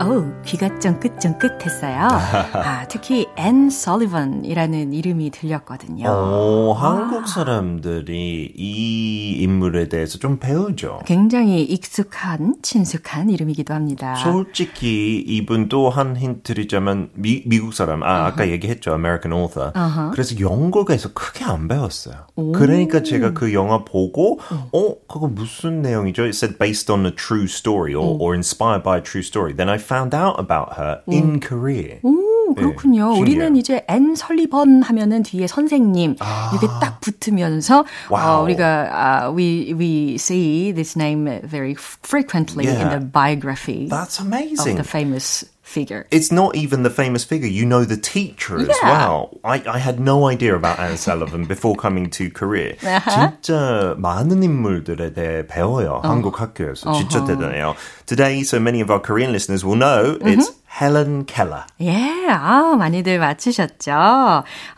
어우, 0.00 0.24
귀가 0.44 0.78
쫑긋쫑긋했어요. 0.78 1.96
아, 2.00 2.86
특히 2.88 3.26
앤 3.36 3.70
설리번이라는 3.70 4.92
이름이 4.92 5.30
들렸거든요. 5.30 6.08
오, 6.08 6.74
한국 6.74 7.28
사람들이 7.28 8.52
이 8.56 9.36
인물에 9.40 9.88
대해서 9.88 10.18
좀 10.18 10.38
배우죠. 10.38 11.00
굉장히 11.06 11.62
익숙한, 11.62 12.56
친숙한 12.62 13.30
이름이기도 13.30 13.74
합니다. 13.74 14.16
솔직히 14.16 15.24
이분 15.26 15.68
또한 15.68 16.16
힌트 16.16 16.48
드리자면 16.58 17.10
미, 17.14 17.42
미국 17.46 17.74
사람, 17.74 18.02
아, 18.02 18.06
uh-huh. 18.06 18.32
아까 18.32 18.48
얘기했죠. 18.48 18.92
American 18.92 19.38
author. 19.38 19.72
Uh-huh. 19.74 20.10
그래서 20.12 20.40
영국에서 20.40 21.12
크게 21.12 21.44
안 21.44 21.68
배웠어요. 21.68 22.26
오. 22.36 22.52
그러니까 22.52 23.02
제가 23.02 23.32
그 23.34 23.52
영화 23.52 23.84
보고, 23.84 24.40
어, 24.72 24.94
그거 25.06 25.28
무슨 25.28 25.82
내용이죠? 25.82 26.22
It 26.22 26.36
said 26.36 26.58
based 26.58 26.90
on 26.90 27.04
a 27.04 27.14
true 27.14 27.44
story 27.44 27.94
or, 27.94 28.16
or 28.18 28.34
inspired 28.34 28.82
by 28.82 28.96
a 28.96 29.02
true 29.02 29.22
story. 29.22 29.54
Then 29.54 29.68
I 29.68 29.76
found 29.76 29.97
out 30.13 30.39
about 30.39 30.73
her 30.77 31.01
음. 31.07 31.13
in 31.13 31.39
Korea. 31.39 31.99
오, 32.03 32.53
그렇군요. 32.55 33.13
네, 33.13 33.19
우리는 33.19 33.55
이제 33.55 33.85
앤 33.87 34.15
설리번 34.15 34.83
하면은 34.83 35.23
뒤에 35.23 35.47
선생님 35.47 36.17
아. 36.19 36.51
이게 36.55 36.67
딱 36.81 36.99
붙으면서 37.01 37.85
어, 38.09 38.41
우리가 38.43 39.27
uh, 39.27 39.35
we 39.35 39.73
we 39.73 40.15
see 40.15 40.71
this 40.71 40.97
name 40.97 41.41
very 41.43 41.75
frequently 41.75 42.65
yeah. 42.65 42.81
in 42.81 42.89
the 42.89 42.99
biography. 42.99 43.87
That's 43.89 44.19
amazing. 44.19 44.77
Of 44.77 44.77
the 44.77 44.83
famous 44.83 45.45
figure. 45.67 46.05
It's 46.11 46.31
not 46.31 46.55
even 46.55 46.83
the 46.83 46.89
famous 46.89 47.23
figure. 47.23 47.47
You 47.47 47.65
know 47.65 47.83
the 47.85 47.97
teacher 47.97 48.59
as 48.59 48.67
yeah. 48.67 48.91
well. 48.91 49.39
I, 49.43 49.63
I 49.67 49.79
had 49.79 49.99
no 49.99 50.27
idea 50.27 50.55
about 50.55 50.79
Anne 50.79 50.97
Sullivan 50.97 51.45
before 51.45 51.75
coming 51.75 52.09
to 52.11 52.29
Korea. 52.29 52.75
Uh-huh. 52.83 53.11
진짜 53.11 53.95
많은 53.97 54.43
인물들에 54.43 55.13
대해 55.13 55.47
배워요. 55.47 56.01
어. 56.03 56.07
한국 56.07 56.39
학교에서. 56.39 56.89
Uh-huh. 56.89 56.99
진짜 56.99 57.25
대단해요. 57.25 57.75
Today, 58.05 58.43
so 58.43 58.59
many 58.59 58.81
of 58.81 58.91
our 58.91 58.99
Korean 58.99 59.31
listeners 59.31 59.63
will 59.65 59.77
know 59.77 60.17
mm-hmm. 60.19 60.27
it's 60.27 60.51
Helen 60.77 61.25
Keller. 61.25 61.65
예, 61.81 62.27
아, 62.29 62.75
많이들 62.75 63.19
맞추셨죠? 63.19 63.91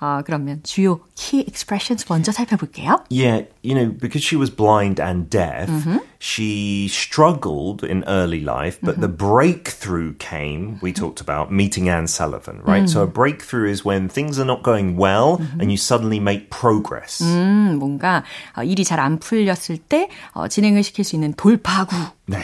어, 0.01 0.21
그러면 0.25 0.59
주요 0.63 0.99
key 1.15 1.41
expressions 1.47 2.05
먼저 2.09 2.33
살펴볼게요. 2.33 2.99
Yeah, 3.09 3.43
you 3.63 3.73
know, 3.73 3.87
because 3.89 4.21
she 4.21 4.35
was 4.35 4.49
blind 4.49 4.99
and 4.99 5.29
deaf, 5.29 5.69
mm-hmm. 5.69 5.99
she 6.19 6.89
struggled 6.89 7.85
in 7.85 8.03
early 8.07 8.41
life, 8.41 8.77
but 8.83 8.99
mm-hmm. 8.99 9.01
the 9.01 9.07
breakthrough 9.07 10.13
came, 10.19 10.79
we 10.81 10.91
talked 10.91 11.21
about 11.21 11.49
meeting 11.53 11.87
Anne 11.87 12.07
Sullivan, 12.07 12.59
right? 12.65 12.83
Mm. 12.83 12.89
So 12.89 13.03
a 13.03 13.07
breakthrough 13.07 13.69
is 13.71 13.85
when 13.85 14.09
things 14.09 14.37
are 14.37 14.43
not 14.45 14.63
going 14.63 14.97
well 14.97 15.37
mm-hmm. 15.37 15.61
and 15.61 15.71
you 15.71 15.77
suddenly 15.77 16.19
make 16.19 16.49
progress. 16.49 17.23
음, 17.23 17.79
뭔가 17.79 18.23
어, 18.57 18.63
일이 18.63 18.83
잘 18.83 18.99
안 18.99 19.17
풀렸을 19.19 19.77
때 19.77 20.09
어, 20.33 20.49
진행을 20.49 20.83
시킬 20.83 21.05
수 21.05 21.15
있는 21.15 21.33
돌파구. 21.35 21.95
네. 22.29 22.39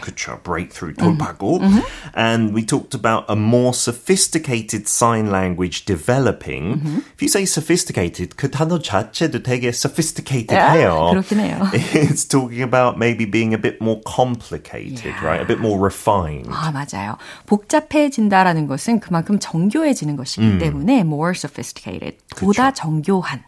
그쵸. 0.00 0.38
Breakthrough, 0.42 0.94
돌파구. 0.94 1.60
Mm-hmm. 1.60 1.80
And 2.14 2.54
we 2.54 2.64
talked 2.64 2.94
about 2.94 3.24
a 3.28 3.36
more 3.36 3.72
sophisticated 3.72 4.88
sign 4.88 5.30
language 5.30 5.84
developing. 5.86 6.76
Mm-hmm. 6.76 6.98
If 7.14 7.22
you 7.22 7.28
say 7.28 7.44
sophisticated, 7.44 8.36
그 8.36 8.50
단어 8.50 8.78
자체도 8.78 9.42
되게 9.42 9.68
sophisticated 9.68 10.52
yeah, 10.52 10.76
해요. 10.76 11.10
그렇긴 11.12 11.40
해요. 11.40 11.70
It's 11.72 12.24
talking 12.24 12.62
about 12.62 12.98
maybe 12.98 13.24
being 13.24 13.54
a 13.54 13.58
bit 13.58 13.80
more 13.80 14.00
complicated, 14.04 15.04
yeah. 15.04 15.24
right? 15.24 15.40
A 15.40 15.46
bit 15.46 15.60
more 15.60 15.78
refined. 15.78 16.48
아, 16.50 16.70
맞아요. 16.72 17.16
복잡해진다라는 17.46 18.66
것은 18.66 19.00
그만큼 19.00 19.38
정교해지는 19.38 20.16
것이기 20.16 20.46
음. 20.46 20.58
때문에 20.58 21.00
more 21.00 21.32
sophisticated, 21.34 22.18
보다 22.36 22.70
그쵸. 22.70 22.82
정교한. 22.82 23.42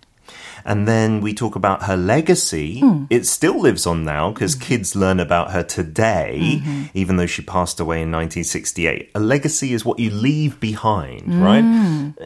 And 0.64 0.86
then 0.86 1.20
we 1.20 1.32
talk 1.34 1.56
about 1.56 1.84
her 1.84 1.96
legacy. 1.96 2.80
Mm. 2.82 3.06
It 3.10 3.26
still 3.26 3.60
lives 3.60 3.86
on 3.86 4.04
now 4.04 4.30
because 4.30 4.54
mm. 4.54 4.60
kids 4.60 4.94
learn 4.94 5.20
about 5.20 5.52
her 5.52 5.62
today, 5.62 6.60
mm-hmm. 6.60 6.84
even 6.94 7.16
though 7.16 7.26
she 7.26 7.42
passed 7.42 7.80
away 7.80 8.02
in 8.02 8.10
1968. 8.10 9.10
A 9.14 9.20
legacy 9.20 9.72
is 9.72 9.84
what 9.84 9.98
you 9.98 10.10
leave 10.10 10.60
behind, 10.60 11.22
mm. 11.22 11.42
right? 11.42 11.64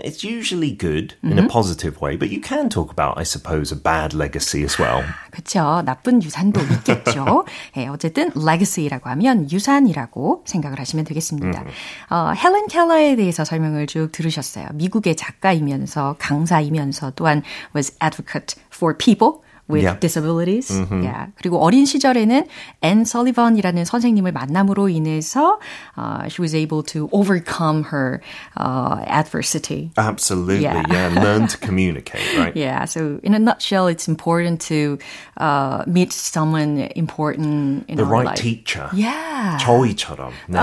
It's 0.04 0.24
usually 0.24 0.72
good 0.72 1.14
mm-hmm. 1.18 1.32
in 1.32 1.38
a 1.38 1.42
mm-hmm. 1.42 1.50
positive 1.50 2.00
way, 2.00 2.16
but 2.16 2.30
you 2.30 2.40
can 2.40 2.68
talk 2.68 2.90
about, 2.90 3.18
I 3.18 3.22
suppose, 3.22 3.70
a 3.70 3.76
bad 3.76 4.14
legacy 4.14 4.64
as 4.64 4.78
well. 4.78 5.04
그렇죠. 5.30 5.82
나쁜 5.84 6.22
유산도 6.22 6.60
있겠죠. 6.60 7.46
예, 7.76 7.88
어쨌든 7.88 8.30
legacy라고 8.36 9.08
하면 9.10 9.50
유산이라고 9.50 10.44
생각을 10.46 10.78
하시면 10.78 11.04
되겠습니다. 11.04 11.62
음. 11.62 11.66
어, 12.10 12.32
헬렌 12.32 12.66
켈러에 12.66 13.16
대해서 13.16 13.44
설명을 13.44 13.86
쭉 13.86 14.10
들으셨어요. 14.12 14.66
미국의 14.74 15.16
작가이면서 15.16 16.16
강사이면서 16.18 17.12
또한 17.16 17.42
was 17.74 17.96
advocate 18.02 18.25
for 18.70 18.94
people 18.94 19.42
with 19.68 19.84
yeah. 19.84 19.96
disabilities. 19.98 20.68
Mm-hmm. 20.70 21.02
Yeah. 21.02 21.26
그리고 21.40 21.58
어린 21.58 21.86
시절에는 21.86 22.46
앤 22.82 23.04
설리번이라는 23.04 23.84
선생님을 23.84 24.32
만남으로 24.32 24.88
인해서 24.88 25.58
uh, 25.96 26.28
she 26.28 26.42
was 26.42 26.54
able 26.54 26.82
to 26.82 27.08
overcome 27.12 27.84
her 27.84 28.20
uh, 28.56 29.04
adversity. 29.06 29.90
Absolutely. 29.96 30.64
Yeah. 30.64 30.82
yeah. 30.90 31.08
Learn 31.14 31.46
to 31.46 31.56
communicate, 31.56 32.26
right? 32.36 32.56
Yeah. 32.56 32.84
So 32.84 33.20
in 33.22 33.34
a 33.34 33.38
nutshell, 33.38 33.86
it's 33.86 34.08
important 34.08 34.60
to 34.68 34.98
uh, 35.38 35.84
meet 35.86 36.12
someone 36.12 36.90
important 36.96 37.88
in 37.88 37.96
the 37.96 38.04
our 38.04 38.10
right 38.10 38.26
life. 38.26 38.36
teacher. 38.36 38.90
Yeah. 38.92 39.58
저희처럼. 39.62 40.32
네. 40.48 40.58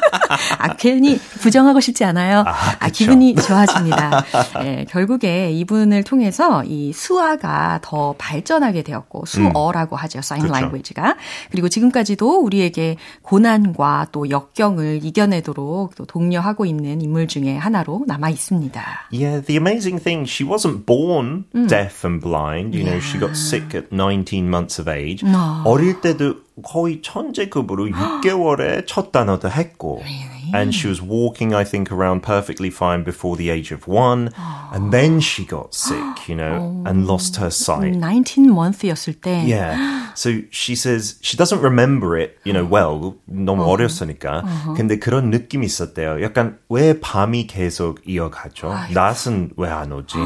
아, 0.58 0.76
괜히 0.76 1.18
부정하고 1.18 1.80
싶지 1.80 2.04
않아요. 2.04 2.44
아, 2.46 2.76
아 2.78 2.88
기분이 2.88 3.34
좋아집니다. 3.34 4.24
예, 4.64 4.86
결국에 4.88 5.50
이분을 5.52 6.04
통해서 6.04 6.64
이 6.64 6.92
수화가 6.92 7.80
더 7.82 8.14
발전하게 8.18 8.82
되었고, 8.82 9.26
수어라고 9.26 9.96
음. 9.96 9.98
하죠. 9.98 10.18
sign 10.20 10.42
그렇죠. 10.42 10.58
language가. 10.58 11.16
그리고 11.50 11.68
지금까지도 11.68 12.40
우리에게 12.40 12.96
고난과 13.22 14.08
또 14.12 14.30
역경을 14.30 15.00
이겨내도록 15.02 15.94
또 15.94 16.04
독려하고 16.04 16.66
있는 16.66 17.02
인물 17.02 17.26
중에 17.26 17.56
하나로 17.56 18.04
남아 18.06 18.30
있습니다. 18.30 19.08
Yeah, 19.12 19.44
the 19.44 19.56
amazing 19.56 20.02
thing, 20.02 20.28
she 20.28 20.48
wasn't 20.48 20.86
born 20.86 21.44
음. 21.54 21.66
deaf 21.66 22.06
and 22.06 22.22
blind. 22.22 22.74
You 22.74 22.84
yeah. 22.84 22.96
know, 22.96 23.00
she 23.00 23.18
got 23.18 23.36
sick 23.36 23.74
at 23.74 23.92
19 23.92 24.48
months 24.48 24.80
of 24.80 24.88
age. 24.88 25.24
No. 25.24 25.62
어릴 25.64 26.00
때도 26.00 26.43
거의 26.62 27.02
천재급으로 27.02 27.86
6개월에 27.86 28.84
첫 28.86 29.10
단어도 29.12 29.50
했고. 29.50 30.00
Really? 30.43 30.51
And 30.53 30.73
she 30.73 30.87
was 30.87 31.01
walking, 31.01 31.53
I 31.53 31.63
think, 31.63 31.91
around 31.91 32.21
perfectly 32.21 32.69
fine 32.69 33.03
before 33.03 33.35
the 33.35 33.49
age 33.49 33.71
of 33.71 33.87
one. 33.87 34.29
Oh. 34.37 34.69
And 34.73 34.91
then 34.91 35.19
she 35.19 35.45
got 35.45 35.73
sick, 35.73 36.27
you 36.27 36.35
know, 36.35 36.83
oh. 36.85 36.89
and 36.89 37.07
lost 37.07 37.37
her 37.37 37.49
sight. 37.49 37.95
19 37.95 38.49
month였을 38.49 39.15
때. 39.15 39.47
Yeah. 39.47 40.13
So 40.15 40.41
she 40.51 40.75
says 40.75 41.17
she 41.21 41.37
doesn't 41.37 41.61
remember 41.61 42.17
it, 42.17 42.37
you 42.43 42.53
know, 42.53 42.65
well. 42.65 43.15
너무 43.29 43.63
oh. 43.63 43.77
어렸으니까. 43.77 44.43
Uh-huh. 44.43 44.73
근데 44.75 44.99
그런 44.99 45.31
느낌이 45.31 45.65
있었대요. 45.65 46.21
약간 46.21 46.57
왜 46.69 46.99
밤이 46.99 47.47
계속 47.47 48.01
이어가죠? 48.05 48.73
낮은 48.93 49.51
왜 49.57 49.69
안 49.69 49.91
오지? 49.91 50.17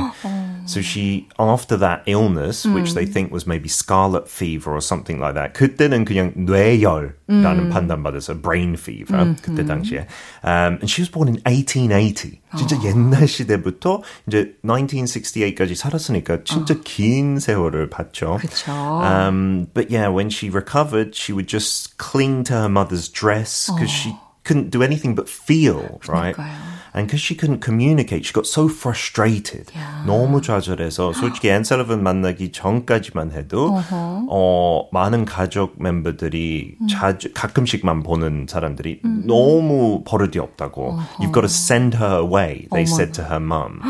So 0.66 0.80
she, 0.82 1.28
after 1.38 1.78
that 1.78 2.04
illness, 2.08 2.66
음. 2.66 2.74
which 2.74 2.94
they 2.94 3.06
think 3.06 3.32
was 3.32 3.46
maybe 3.46 3.68
scarlet 3.68 4.30
fever 4.30 4.72
or 4.72 4.82
something 4.82 5.20
like 5.20 5.36
that. 5.36 5.54
그때는 5.54 6.06
그냥 6.06 6.32
뇌열라는 6.36 7.14
음. 7.30 7.70
판단받아서 7.70 8.42
brain 8.42 8.74
fever. 8.76 9.22
음. 9.22 9.36
그때 9.42 9.66
당시에. 9.66 10.08
Um, 10.44 10.80
and 10.82 10.90
she 10.90 11.02
was 11.02 11.10
born 11.10 11.28
in 11.28 11.42
1880. 11.46 12.42
진짜 12.58 12.76
어. 12.78 12.84
옛날 12.84 13.28
시대부터 13.28 14.02
이제 14.28 14.56
1968까지 14.64 15.76
살았으니까 15.76 16.44
진짜 16.44 16.76
어. 16.76 16.82
긴 16.84 17.40
세월을 17.40 17.90
봤죠. 17.90 18.38
그렇죠. 18.40 18.72
Um, 18.72 19.68
but 19.74 19.90
yeah, 19.90 20.10
when 20.10 20.30
she 20.30 20.50
recovered, 20.50 21.16
she 21.16 21.34
would 21.34 21.48
just 21.48 21.98
cling 21.98 22.44
to 22.46 22.54
her 22.54 22.70
mother's 22.70 23.10
dress 23.10 23.70
because 23.74 23.90
어. 23.90 23.94
she 23.94 24.16
couldn't 24.44 24.70
do 24.70 24.84
anything 24.84 25.16
but 25.16 25.30
feel, 25.30 26.00
right? 26.08 26.36
그러니까요. 26.36 26.77
And 26.95 27.07
because 27.07 27.21
she 27.21 27.35
couldn't 27.35 27.61
communicate, 27.61 28.25
she 28.25 28.33
got 28.33 28.47
so 28.47 28.69
frustrated. 28.69 29.71
Yeah. 29.75 30.07
너무 30.07 30.41
좌절해서 30.43 31.13
솔직히 31.13 31.49
앤 31.49 31.65
셀리번 31.65 32.03
만나기 32.03 32.53
전까지만 32.53 33.33
해도 33.33 33.77
uh-huh. 33.77 34.27
어, 34.29 34.89
많은 34.93 35.25
가족 35.25 35.81
멤버들이 35.81 36.77
음. 36.81 36.87
자주 36.89 37.33
가끔씩만 37.35 38.03
보는 38.03 38.47
사람들이 38.49 39.01
음. 39.05 39.25
너무 39.27 40.03
버릇이 40.05 40.39
없다고. 40.39 40.97
Uh-huh. 40.97 41.19
You've 41.21 41.33
got 41.33 41.43
to 41.43 41.49
send 41.49 41.97
her 41.97 42.19
away. 42.19 42.67
They 42.73 42.85
어머. 42.85 42.95
said 42.95 43.13
to 43.15 43.25
her 43.25 43.41
mum. 43.41 43.81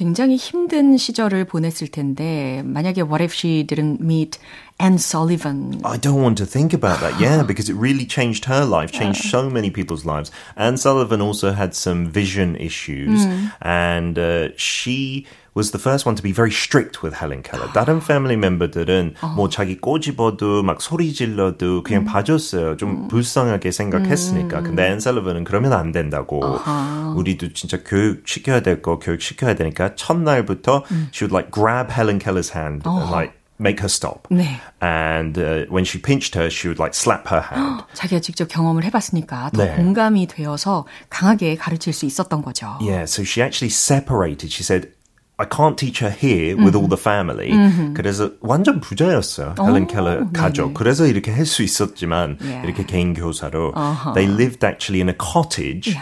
굉장히 0.00 0.36
힘든 0.36 0.96
시절을 0.96 1.44
보냈을 1.44 1.88
텐데 1.88 2.62
만약에 2.64 3.02
what 3.02 3.22
if 3.22 3.34
she 3.36 3.66
didn't 3.66 4.00
meet 4.00 4.38
Anne 4.79 4.97
Sullivan? 4.97 5.79
I 5.85 5.97
don't 5.97 6.21
want 6.21 6.37
to 6.39 6.45
think 6.45 6.73
about 6.73 6.99
that. 6.99 7.19
Yeah, 7.19 7.43
because 7.43 7.69
it 7.69 7.75
really 7.75 8.05
changed 8.05 8.45
her 8.45 8.65
life, 8.65 8.91
changed 8.91 9.23
yeah. 9.23 9.31
so 9.31 9.49
many 9.49 9.69
people's 9.69 10.05
lives. 10.05 10.31
Anne 10.57 10.75
Sullivan 10.77 11.21
also 11.21 11.53
had 11.53 11.73
some 11.73 12.07
vision 12.11 12.57
issues, 12.57 13.25
mm. 13.25 13.51
and 13.61 14.19
uh, 14.19 14.49
she 14.57 15.25
was 15.53 15.71
the 15.71 15.79
first 15.79 16.05
one 16.05 16.15
to 16.15 16.21
be 16.21 16.33
very 16.33 16.51
strict 16.51 17.01
with 17.01 17.13
Helen 17.13 17.41
Keller. 17.41 17.67
다른 17.71 18.01
family 18.03 18.35
member들은 18.35 19.13
어. 19.21 19.27
뭐 19.37 19.47
자기 19.47 19.77
꼬집어도 19.79 20.61
막 20.63 20.81
소리 20.81 21.13
질러도 21.13 21.83
그냥 21.83 22.01
음. 22.01 22.05
봐줬어요. 22.05 22.75
좀 22.75 22.89
음. 22.89 23.07
불쌍하게 23.07 23.71
생각했으니까. 23.71 24.59
음. 24.59 24.63
근데 24.65 24.91
앤 24.91 24.99
살리번은 24.99 25.45
그러면 25.45 25.71
안 25.71 25.93
된다고. 25.93 26.43
어허. 26.43 27.13
우리도 27.15 27.53
진짜 27.53 27.77
교육 27.85 28.27
시켜야 28.27 28.59
될 28.59 28.81
거 28.81 28.99
교육 28.99 29.21
시켜야 29.21 29.55
되니까 29.55 29.95
첫날부터 29.95 30.83
음. 30.91 31.07
she 31.13 31.23
would 31.25 31.31
like 31.33 31.49
grab 31.49 31.89
Helen 31.89 32.19
Keller's 32.19 32.51
hand 32.53 32.83
어허. 32.83 32.99
and 32.99 33.11
like 33.15 33.33
make 33.59 33.79
her 33.79 33.87
stop. 33.89 34.27
네. 34.29 34.59
And 34.81 35.37
uh, 35.37 35.65
when 35.69 35.85
she 35.85 35.97
pinched 36.01 36.35
her, 36.35 36.49
she 36.49 36.67
would 36.67 36.79
like 36.79 36.93
slap 36.93 37.27
her 37.29 37.41
hand. 37.41 37.83
자기가 37.93 38.19
직접 38.19 38.47
경험을 38.49 38.83
해봤으니까 38.83 39.51
더 39.51 39.63
네. 39.63 39.75
공감이 39.75 40.27
되어서 40.27 40.85
강하게 41.09 41.55
가르칠 41.55 41.93
수 41.93 42.05
있었던 42.05 42.41
거죠. 42.41 42.77
Yeah, 42.81 43.03
so 43.03 43.23
she 43.23 43.41
actually 43.41 43.71
separated. 43.71 44.51
She 44.51 44.63
said, 44.63 44.91
I 45.37 45.45
can't 45.45 45.77
teach 45.77 45.99
her 45.99 46.11
here 46.11 46.55
with 46.55 46.77
all 46.77 46.87
the 46.87 46.95
family. 46.97 47.51
그래서 47.93 48.31
완전 48.39 48.79
부자였어요. 48.79 49.55
헬렌 49.59 49.85
켈러 49.87 50.31
가족. 50.31 50.73
그래서 50.73 51.05
이렇게 51.05 51.29
할 51.31 51.45
수 51.45 51.61
있었지만 51.61 52.37
yeah. 52.41 52.65
이렇게 52.65 52.85
개인 52.85 53.13
교사로 53.13 53.73
uh-huh. 53.75 54.13
they 54.13 54.31
lived 54.31 54.63
actually 54.65 55.01
in 55.01 55.09
a 55.09 55.15
cottage. 55.19 55.93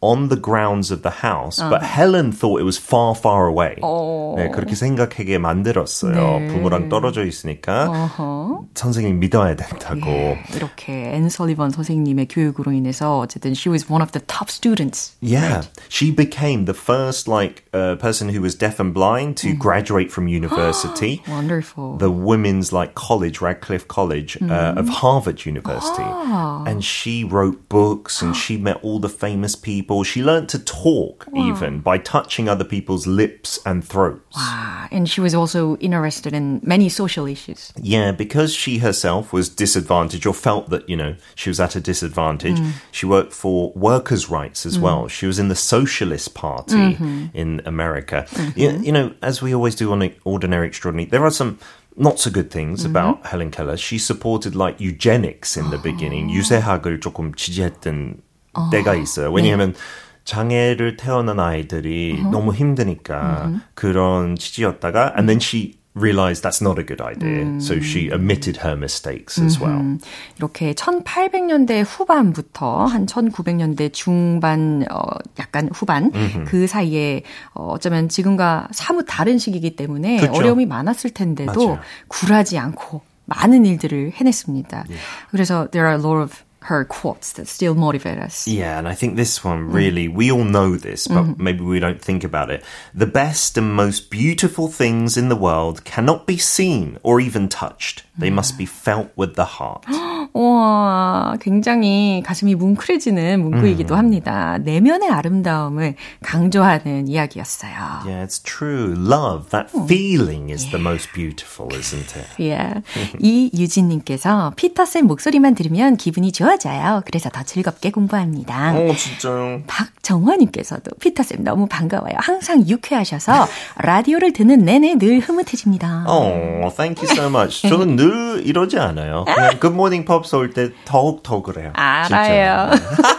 on 0.02 0.28
the 0.28 0.36
grounds 0.36 0.90
of 0.90 1.02
the 1.02 1.10
house, 1.22 1.58
but 1.58 1.82
Helen 1.82 2.30
thought 2.30 2.60
it 2.60 2.64
was 2.64 2.78
far, 2.78 3.14
far 3.14 3.48
away. 3.48 3.76
어. 3.82 4.34
네, 4.36 4.50
그렇게 4.50 4.74
생각하게 4.74 5.38
만들었어요. 5.38 6.14
네. 6.14 6.48
부모랑 6.48 6.88
떨어져 6.88 7.24
있으니까 7.24 7.88
어허. 7.88 8.66
선생님 8.74 9.18
믿어야 9.18 9.56
된다고. 9.56 10.06
예, 10.06 10.44
이렇게 10.54 11.14
앤 11.14 11.28
설리번 11.28 11.70
선생님의 11.70 12.28
교육으로 12.28 12.72
인해서 12.72 13.18
어쨌든 13.18 13.52
she 13.52 13.70
was 13.70 13.90
one 13.90 14.02
of 14.02 14.12
the 14.12 14.24
top 14.26 14.50
students. 14.50 15.16
Yeah, 15.20 15.64
right? 15.64 15.68
she 15.88 16.14
became 16.14 16.66
the 16.66 16.74
first 16.74 17.26
like 17.26 17.64
uh, 17.72 17.96
person 17.96 18.28
who 18.28 18.42
was 18.42 18.54
deaf 18.54 18.78
and 18.78 18.92
blind 18.92 19.38
to 19.38 19.54
음. 19.54 19.58
graduate 19.58 20.12
from 20.12 20.28
university. 20.28 21.22
Wonderful. 21.26 21.96
The 21.96 22.10
women's 22.10 22.70
like 22.70 22.94
college, 22.94 23.40
Radcliffe 23.40 23.88
College 23.88 24.38
음. 24.40 24.50
uh, 24.52 24.78
of 24.78 24.88
Harvard 24.88 25.46
University, 25.46 26.04
아. 26.04 26.68
and 26.68 26.84
she 26.84 27.24
wrote 27.24 27.68
books 27.68 28.20
and 28.20 28.36
she 28.36 28.56
met 28.56 28.78
all 28.84 29.00
the 29.00 29.08
famous 29.08 29.56
people 29.56 29.89
people. 29.90 30.04
She 30.04 30.22
learned 30.22 30.48
to 30.50 30.60
talk 30.60 31.26
wow. 31.26 31.48
even 31.50 31.80
by 31.80 31.98
touching 31.98 32.48
other 32.48 32.62
people's 32.64 33.04
lips 33.04 33.58
and 33.66 33.82
throats. 33.82 34.36
Wow. 34.36 34.86
And 34.92 35.10
she 35.10 35.20
was 35.20 35.34
also 35.34 35.76
interested 35.78 36.32
in 36.32 36.60
many 36.62 36.88
social 36.88 37.26
issues. 37.26 37.72
Yeah, 37.74 38.12
because 38.12 38.54
she 38.54 38.78
herself 38.78 39.32
was 39.32 39.48
disadvantaged 39.48 40.24
or 40.24 40.32
felt 40.32 40.70
that, 40.70 40.88
you 40.88 40.96
know, 40.96 41.16
she 41.34 41.50
was 41.50 41.58
at 41.58 41.74
a 41.74 41.80
disadvantage. 41.80 42.60
Mm. 42.60 42.72
She 42.92 43.06
worked 43.06 43.32
for 43.34 43.72
workers' 43.74 44.30
rights 44.30 44.64
as 44.64 44.78
mm. 44.78 44.82
well. 44.82 45.08
She 45.08 45.26
was 45.26 45.40
in 45.42 45.48
the 45.48 45.58
Socialist 45.58 46.34
Party 46.34 46.94
mm-hmm. 46.94 47.34
in 47.34 47.60
America. 47.66 48.24
Mm-hmm. 48.30 48.60
You, 48.60 48.70
you 48.86 48.92
know, 48.92 49.14
as 49.20 49.42
we 49.42 49.52
always 49.52 49.74
do 49.74 49.90
on 49.90 50.08
Ordinary 50.22 50.68
Extraordinary, 50.68 51.10
there 51.10 51.26
are 51.26 51.34
some 51.34 51.58
not 51.96 52.20
so 52.20 52.30
good 52.30 52.52
things 52.52 52.86
mm-hmm. 52.86 52.94
about 52.94 53.26
Helen 53.26 53.50
Keller. 53.50 53.76
She 53.76 53.98
supported 53.98 54.54
like 54.54 54.78
eugenics 54.78 55.56
in 55.56 55.70
the 55.70 55.78
beginning. 55.78 56.30
유세학을 56.30 57.00
조금 57.00 57.34
지지했던 57.34 58.22
어. 58.53 58.69
때가 58.69 58.95
있어요. 58.95 59.31
왜냐하면 59.31 59.73
네. 59.73 59.79
장애를 60.23 60.97
태어난 60.97 61.39
아이들이 61.39 62.13
uh-huh. 62.13 62.31
너무 62.31 62.53
힘드니까 62.53 63.47
uh-huh. 63.47 63.61
그런 63.73 64.35
취지였다가 64.35 65.13
and 65.17 65.27
then 65.27 65.39
she 65.41 65.81
realized 65.93 66.43
that's 66.43 66.61
not 66.61 66.79
a 66.79 66.85
good 66.85 67.01
idea. 67.01 67.43
음. 67.43 67.59
So 67.59 67.75
she 67.81 68.09
admitted 68.11 68.61
her 68.63 68.77
mistakes 68.77 69.41
as 69.41 69.59
well. 69.59 69.97
이렇게 70.37 70.73
1800년대 70.73 71.83
후반부터 71.85 72.85
한 72.85 73.05
1900년대 73.05 73.91
중반 73.91 74.85
어 74.89 75.01
약간 75.39 75.69
후반 75.73 76.11
음흠. 76.13 76.45
그 76.45 76.67
사이에 76.67 77.23
어, 77.53 77.73
어쩌면 77.73 78.07
지금과 78.07 78.69
사뭇 78.71 79.05
다른 79.07 79.37
시기이기 79.37 79.75
때문에 79.75 80.17
그렇죠. 80.17 80.37
어려움이 80.37 80.65
많았을 80.65 81.09
텐데도 81.09 81.67
맞아요. 81.67 81.79
굴하지 82.07 82.57
않고 82.57 83.01
많은 83.25 83.65
일들을 83.65 84.13
해냈습니다. 84.15 84.77
Yeah. 84.87 85.03
그래서 85.29 85.67
there 85.71 85.87
are 85.87 85.97
a 85.97 86.01
lot 86.01 86.21
of 86.21 86.43
her 86.61 86.85
quotes 86.85 87.33
that 87.33 87.47
still 87.47 87.73
motivate 87.73 88.19
us. 88.19 88.47
Yeah, 88.47 88.77
and 88.77 88.87
I 88.87 88.93
think 88.93 89.15
this 89.15 89.43
one 89.43 89.71
really, 89.71 90.07
mm. 90.07 90.13
we 90.13 90.31
all 90.31 90.43
know 90.43 90.75
this, 90.75 91.07
but 91.07 91.23
mm-hmm. 91.23 91.43
maybe 91.43 91.63
we 91.63 91.79
don't 91.79 92.01
think 92.01 92.23
about 92.23 92.51
it. 92.51 92.63
The 92.93 93.07
best 93.07 93.57
and 93.57 93.73
most 93.73 94.11
beautiful 94.11 94.67
things 94.67 95.17
in 95.17 95.29
the 95.29 95.35
world 95.35 95.83
cannot 95.83 96.27
be 96.27 96.37
seen 96.37 96.99
or 97.01 97.19
even 97.19 97.49
touched. 97.49 98.03
They 98.17 98.29
must 98.29 98.57
be 98.57 98.67
felt 98.67 99.11
with 99.15 99.35
the 99.35 99.45
heart. 99.45 99.85
와, 100.33 101.35
굉장히 101.41 102.23
가슴이 102.25 102.55
뭉클해지는 102.55 103.41
문구이기도 103.41 103.95
음. 103.95 103.97
합니다. 103.97 104.57
내면의 104.59 105.09
아름다움을 105.09 105.95
강조하는 106.23 107.07
이야기였어요. 107.07 107.71
Yeah, 108.05 108.25
it's 108.25 108.41
true. 108.43 108.93
Love, 108.95 109.49
that 109.49 109.69
feeling 109.87 110.51
is 110.51 110.65
yeah. 110.65 110.71
the 110.71 110.81
most 110.81 111.11
beautiful, 111.13 111.69
isn't 111.73 112.15
it? 112.15 112.27
Yeah. 112.39 112.81
이유진님께서 113.19 114.53
피터 114.55 114.85
쌤 114.85 115.07
목소리만 115.07 115.55
들으면 115.55 115.97
기분이 115.97 116.31
좋아져요. 116.31 117.01
그래서 117.05 117.29
더 117.29 117.43
즐겁게 117.43 117.91
공부합니다. 117.91 118.73
어, 118.75 118.93
진짜요? 118.95 119.61
박정화님께서도 119.67 120.91
피터 120.99 121.23
쌤 121.23 121.43
너무 121.43 121.67
반가워요. 121.67 122.13
항상 122.17 122.67
유쾌하셔서 122.67 123.47
라디오를 123.77 124.33
듣는 124.33 124.65
내내 124.65 124.95
늘 124.95 125.19
흐뭇해집니다. 125.19 126.05
Oh, 126.07 126.73
thank 126.75 127.01
you 127.01 127.09
so 127.11 127.27
much. 127.27 127.67
저는 127.67 127.95
늘 127.95 128.43
이러지 128.45 128.77
않아요. 128.77 129.25
그냥 129.25 129.59
굿모닝 129.59 130.21
팝스 130.21 130.35
올 130.35 130.47
때 130.47 130.71
더욱 130.85 131.23
더 131.23 131.41
그래요. 131.41 131.71
알아요. 131.75 132.71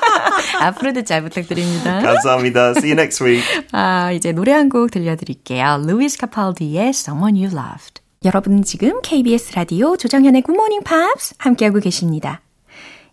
앞으로도 0.61 1.03
잘 1.05 1.23
부탁드립니다. 1.23 2.01
감사합니다. 2.01 2.71
See 2.77 2.91
you 2.91 2.93
next 2.93 3.25
week. 3.25 3.43
아, 3.73 4.13
이제 4.13 4.33
노래 4.33 4.53
한 4.53 4.69
곡 4.69 4.91
들려드릴게요. 4.91 5.83
루이스 5.87 6.19
카팔디의 6.19 6.89
Someone 6.91 7.43
You 7.45 7.57
Loved. 7.57 8.01
여러분 8.25 8.63
지금 8.63 9.01
KBS 9.03 9.55
라디오 9.57 9.97
조정현의 9.97 10.43
굿모닝 10.43 10.83
팝스 10.85 11.35
함께하고 11.39 11.81
계십니다. 11.81 12.41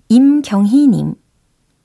임경희님. 0.10 1.16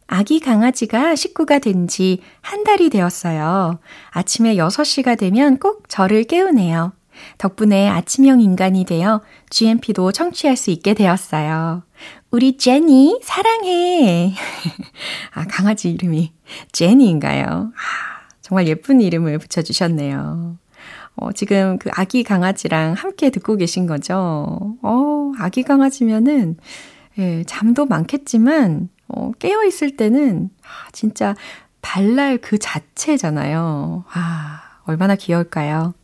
아기 0.06 0.38
강아지가 0.40 1.14
식구가 1.16 1.58
된 1.60 1.86
지 1.86 2.20
한 2.42 2.62
달이 2.64 2.90
되었어요. 2.90 3.78
아침에 4.10 4.56
6시가 4.56 5.16
되면 5.18 5.58
꼭 5.58 5.88
저를 5.88 6.24
깨우네요. 6.24 6.92
덕분에 7.38 7.88
아침형 7.88 8.40
인간이 8.40 8.84
되어 8.84 9.22
GMP도 9.50 10.12
청취할 10.12 10.56
수 10.56 10.70
있게 10.70 10.94
되었어요. 10.94 11.82
우리 12.30 12.56
제니 12.56 13.20
사랑해. 13.22 14.34
아, 15.34 15.44
강아지 15.48 15.90
이름이 15.90 16.32
제니인가요? 16.72 17.44
아, 17.46 18.28
정말 18.40 18.66
예쁜 18.66 19.00
이름을 19.00 19.38
붙여주셨네요. 19.38 20.58
어, 21.16 21.32
지금 21.32 21.78
그 21.78 21.90
아기 21.92 22.24
강아지랑 22.24 22.94
함께 22.94 23.30
듣고 23.30 23.56
계신 23.56 23.86
거죠? 23.86 24.76
어, 24.82 25.32
아기 25.38 25.62
강아지면은, 25.62 26.56
예, 27.18 27.44
잠도 27.44 27.86
많겠지만, 27.86 28.88
어, 29.08 29.30
깨어있을 29.38 29.96
때는, 29.96 30.50
아, 30.62 30.90
진짜 30.92 31.36
발랄 31.82 32.38
그 32.38 32.58
자체잖아요. 32.58 34.04
아, 34.12 34.62
얼마나 34.84 35.14
귀여울까요? 35.14 35.94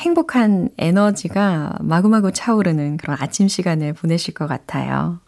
행복한 0.00 0.70
에너지가 0.78 1.76
마구마구 1.80 2.32
차오르는 2.32 2.96
그런 2.96 3.18
아침 3.20 3.48
시간을 3.48 3.92
보내실 3.92 4.32
것 4.32 4.46
같아요. 4.46 5.20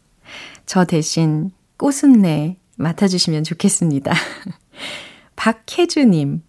저 0.64 0.86
대신 0.86 1.50
꽃순내 1.76 2.56
맡아주시면 2.78 3.44
좋겠습니다. 3.44 4.12
박혜주님, 5.36 6.42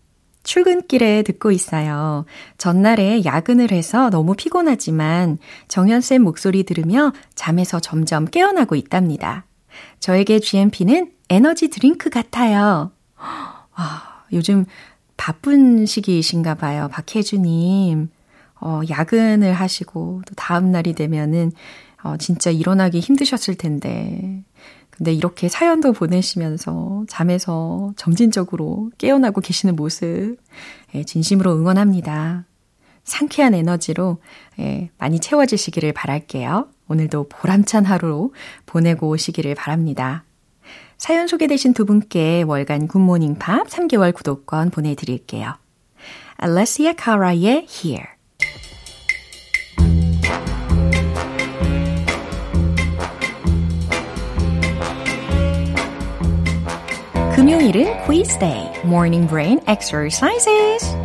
출근길에 0.43 1.23
듣고 1.23 1.51
있어요. 1.51 2.23
전날에 2.57 3.25
야근을 3.25 3.71
해서 3.71 4.09
너무 4.09 4.36
피곤하지만 4.36 5.38
정현쌤 5.67 6.21
목소리 6.21 6.63
들으며 6.63 7.12
잠에서 7.36 7.81
점점 7.81 8.23
깨어나고 8.23 8.75
있답니다. 8.75 9.45
저에게 9.99 10.39
GMP는 10.39 11.12
에너지 11.29 11.69
드링크 11.69 12.09
같아요. 12.09 12.91
와, 13.19 14.23
요즘 14.31 14.65
바쁜 15.17 15.86
시기이신가 15.86 16.55
봐요. 16.55 16.89
박혜주님. 16.91 18.09
어, 18.63 18.82
야근을 18.89 19.54
하시고 19.54 20.21
또 20.26 20.36
다음 20.36 20.71
날이 20.71 20.93
되면은 20.93 21.52
어, 22.04 22.15
진짜 22.17 22.49
일어나기 22.49 22.99
힘드셨을 22.99 23.56
텐데. 23.56 24.43
근데 24.89 25.12
이렇게 25.12 25.49
사연도 25.49 25.91
보내시면서 25.91 27.04
잠에서 27.10 27.93
점진적으로 27.97 28.91
깨어나고 28.97 29.41
계시는 29.41 29.76
모습, 29.76 30.38
예, 30.95 31.04
진심으로 31.04 31.54
응원합니다. 31.56 32.45
상쾌한 33.04 33.54
에너지로 33.54 34.19
예, 34.60 34.91
많이 34.97 35.19
채워지시기를 35.19 35.93
바랄게요. 35.93 36.67
오늘도 36.88 37.28
보람찬 37.30 37.86
하루 37.86 38.32
보내고 38.65 39.10
오시기를 39.10 39.56
바랍니다. 39.56 40.23
사연 40.97 41.28
소개되신 41.28 41.73
두 41.73 41.86
분께 41.86 42.43
월간 42.43 42.88
굿모닝 42.88 43.39
팝 43.39 43.67
3개월 43.67 44.13
구독권 44.13 44.69
보내드릴게요. 44.69 45.56
Alessia 46.41 46.95
Cara의 46.97 47.67
Here 47.67 48.12
금요일은 57.36 58.06
quiz 58.06 58.39
day, 58.39 58.71
morning 58.86 59.27
brain 59.27 59.60
exercises. 59.67 60.95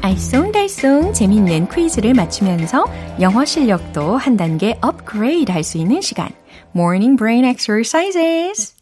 알쏭달쏭 0.00 1.14
재밌는 1.14 1.68
퀴즈를 1.68 2.14
맞추면서 2.14 2.86
영어 3.20 3.44
실력도 3.44 4.16
한 4.16 4.36
단계 4.36 4.76
업그레이드 4.80 5.52
할 5.52 5.62
수 5.62 5.78
있는 5.78 6.00
시간. 6.00 6.28
Morning 6.74 7.16
Brain 7.16 7.44
Exercises. 7.44 8.74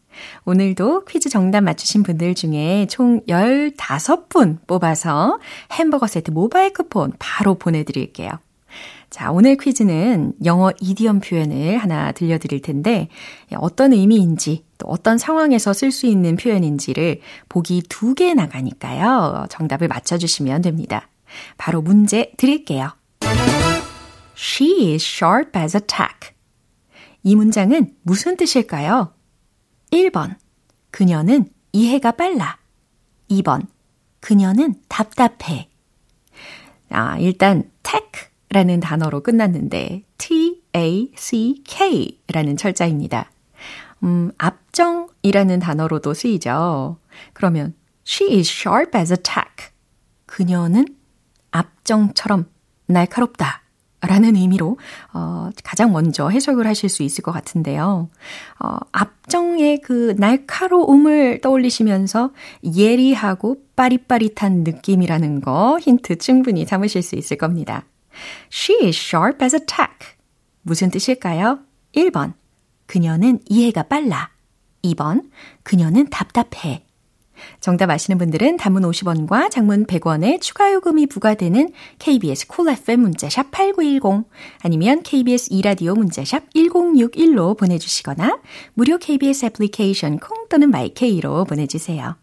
오늘도 0.45 1.05
퀴즈 1.05 1.29
정답 1.29 1.63
맞추신 1.63 2.03
분들 2.03 2.35
중에 2.35 2.87
총 2.89 3.21
15분 3.27 4.59
뽑아서 4.67 5.39
햄버거 5.73 6.07
세트 6.07 6.31
모바일 6.31 6.73
쿠폰 6.73 7.13
바로 7.19 7.55
보내드릴게요. 7.55 8.31
자, 9.11 9.31
오늘 9.31 9.57
퀴즈는 9.57 10.33
영어 10.45 10.73
이디엄 10.81 11.21
표현을 11.21 11.79
하나 11.79 12.13
들려드릴 12.13 12.61
텐데, 12.61 13.09
어떤 13.57 13.93
의미인지, 13.93 14.65
또 14.79 14.89
어떤 14.89 15.17
상황에서 15.17 15.73
쓸 15.73 15.91
수 15.91 16.07
있는 16.07 16.37
표현인지를 16.37 17.21
보기 17.49 17.83
두 17.89 18.15
개 18.15 18.35
나가니까요. 18.35 19.47
정답을 19.49 19.89
맞춰주시면 19.89 20.63
됩니다. 20.63 21.09
바로 21.57 21.81
문제 21.83 22.33
드릴게요. 22.37 22.91
She 24.37 24.93
is 24.93 25.05
sharp 25.05 25.59
as 25.59 25.77
a 25.77 25.81
tack. 25.87 26.36
이 27.27 27.35
문장은 27.35 27.93
무슨 28.03 28.37
뜻일까요? 28.37 29.13
1번. 29.91 30.37
그녀는 30.93 31.49
이해가 31.73 32.13
빨라. 32.13 32.57
2번. 33.29 33.67
그녀는 34.21 34.77
답답해. 34.87 35.69
아, 36.89 37.19
일단 37.19 37.69
tack라는 37.83 38.79
단어로 38.79 39.25
끝났는데 39.25 40.05
T-A-C-K라는 40.19 40.77
철자입니다. 42.57 43.33
음, 44.05 44.31
앞정이라는 44.39 45.59
단어로도 45.59 46.15
쓰이죠. 46.15 46.97
그러면 47.33 47.75
she 48.07 48.39
is 48.39 48.49
sharp 48.49 48.97
as 48.97 49.13
a 49.13 49.17
tack. 49.17 49.73
그녀는 50.27 50.87
앞정처럼 51.51 52.49
날카롭다. 52.87 53.66
라는 54.07 54.37
의미로 54.37 54.79
어, 55.13 55.51
가장 55.65 55.93
먼저 55.93 56.29
해석을 56.29 56.67
하실 56.67 56.89
수 56.89 57.03
있을 57.03 57.23
것 57.23 57.33
같은데요. 57.33 58.09
어, 58.61 58.77
앞정의 58.93 59.81
그 59.81 60.15
날카로움을 60.19 61.41
떠올리시면서 61.41 62.31
예리하고 62.65 63.57
빠릿빠릿한 63.77 64.65
느낌이라는 64.65 65.41
거 65.41 65.79
힌트 65.81 66.19
충분히 66.19 66.65
담으실 66.65 67.03
수 67.03 67.17
있을 67.17 67.37
겁니다. 67.37 67.85
She 68.53 68.87
is 68.87 68.97
sharp 68.99 69.45
as 69.45 69.57
a 69.57 69.61
tack. 69.67 70.17
무슨 70.63 70.91
뜻일까요? 70.91 71.61
1번. 71.95 72.33
그녀는 72.87 73.41
이해가 73.47 73.85
빨라. 73.85 74.31
2번. 74.83 75.31
그녀는 75.63 76.09
답답해. 76.09 76.86
정답 77.61 77.91
아시는 77.91 78.19
분들은 78.19 78.57
단문 78.57 78.83
50원과 78.83 79.51
장문 79.51 79.87
100원의 79.87 80.41
추가 80.41 80.73
요금이 80.73 81.07
부과되는 81.07 81.71
KBS 81.99 82.47
콜 82.49 82.67
cool 82.67 82.79
FM 82.79 83.01
문자샵 83.01 83.51
8910 83.51 84.29
아니면 84.63 85.03
KBS 85.03 85.49
이라디오 85.51 85.95
문자샵 85.95 86.53
1061로 86.55 87.57
보내주시거나 87.57 88.39
무료 88.75 88.99
KBS 88.99 89.47
애플리케이션 89.47 90.19
콩 90.19 90.49
또는 90.49 90.71
마이케이로 90.71 91.45
보내주세요. 91.45 92.17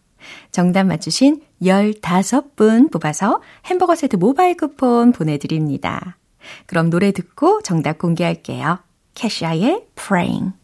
정답 0.50 0.84
맞추신 0.84 1.42
15분 1.62 2.90
뽑아서 2.90 3.40
햄버거 3.66 3.94
세트 3.94 4.16
모바일 4.16 4.56
쿠폰 4.56 5.12
보내드립니다. 5.12 6.18
그럼 6.66 6.90
노래 6.90 7.12
듣고 7.12 7.62
정답 7.62 7.98
공개할게요. 7.98 8.78
캐시아의 9.14 9.86
Praying 9.94 10.63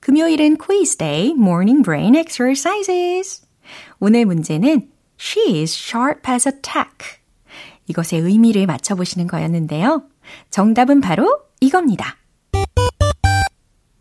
금요일은 0.00 0.56
quiz 0.56 0.96
day, 0.96 1.30
morning 1.32 1.82
brain 1.82 2.16
exercises. 2.16 3.46
오늘 3.98 4.24
문제는 4.24 4.90
She 5.18 5.60
is 5.60 5.76
sharp 5.76 6.30
as 6.30 6.48
a 6.48 6.54
tack. 6.62 7.20
이것의 7.86 8.22
의미를 8.22 8.66
맞춰보시는 8.66 9.26
거였는데요. 9.26 10.04
정답은 10.48 11.00
바로 11.00 11.40
이겁니다. 11.60 12.16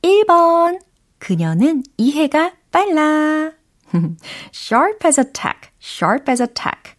1번. 0.01 0.79
그녀는 1.17 1.83
이해가 1.97 2.53
빨라. 2.71 3.51
sharp 4.53 5.05
as 5.05 5.19
a 5.19 5.25
tack, 5.33 5.69
sharp 5.81 6.31
as 6.31 6.41
a 6.41 6.47
tack. 6.47 6.95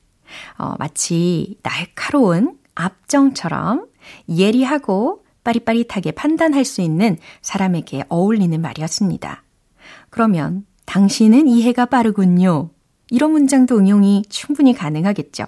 어, 0.58 0.74
마치 0.78 1.56
날카로운 1.62 2.58
압정처럼 2.74 3.86
예리하고 4.28 5.24
빠릿빠릿하게 5.50 6.12
판단할 6.12 6.64
수 6.64 6.80
있는 6.80 7.18
사람에게 7.42 8.04
어울리는 8.08 8.60
말이었습니다. 8.60 9.42
그러면 10.10 10.64
당신은 10.86 11.48
이해가 11.48 11.86
빠르군요. 11.86 12.70
이런 13.10 13.32
문장도 13.32 13.76
응용이 13.76 14.22
충분히 14.28 14.72
가능하겠죠. 14.72 15.46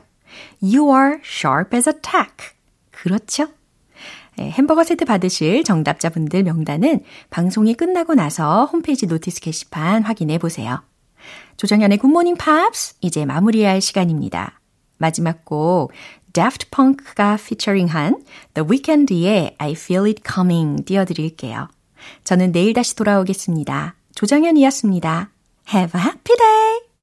You 0.62 0.94
are 0.94 1.18
sharp 1.24 1.76
as 1.76 1.88
a 1.88 1.94
tack. 2.02 2.56
그렇죠? 2.90 3.48
햄버거 4.38 4.82
세트 4.82 5.04
받으실 5.04 5.62
정답자분들 5.62 6.42
명단은 6.42 7.00
방송이 7.30 7.74
끝나고 7.74 8.14
나서 8.14 8.64
홈페이지 8.64 9.06
Notice 9.06 9.40
게시판 9.40 10.02
확인해 10.02 10.38
보세요. 10.38 10.82
조정현의 11.58 11.98
굿모닝 11.98 12.36
팝스 12.36 12.96
이제 13.00 13.24
마무리할 13.24 13.80
시간입니다. 13.80 14.60
마지막 14.96 15.44
곡 15.44 15.92
Daft 16.32 16.70
Punk가 16.70 17.36
피처링한 17.36 18.22
The 18.54 18.68
Weeknd의 18.68 19.56
I 19.58 19.72
Feel 19.72 20.06
It 20.06 20.22
Coming 20.26 20.84
띄워드릴게요. 20.84 21.68
저는 22.24 22.52
내일 22.52 22.72
다시 22.72 22.96
돌아오겠습니다. 22.96 23.94
조정현이었습니다. 24.14 25.30
Have 25.72 26.00
a 26.00 26.04
happy 26.04 26.36
day! 26.36 26.82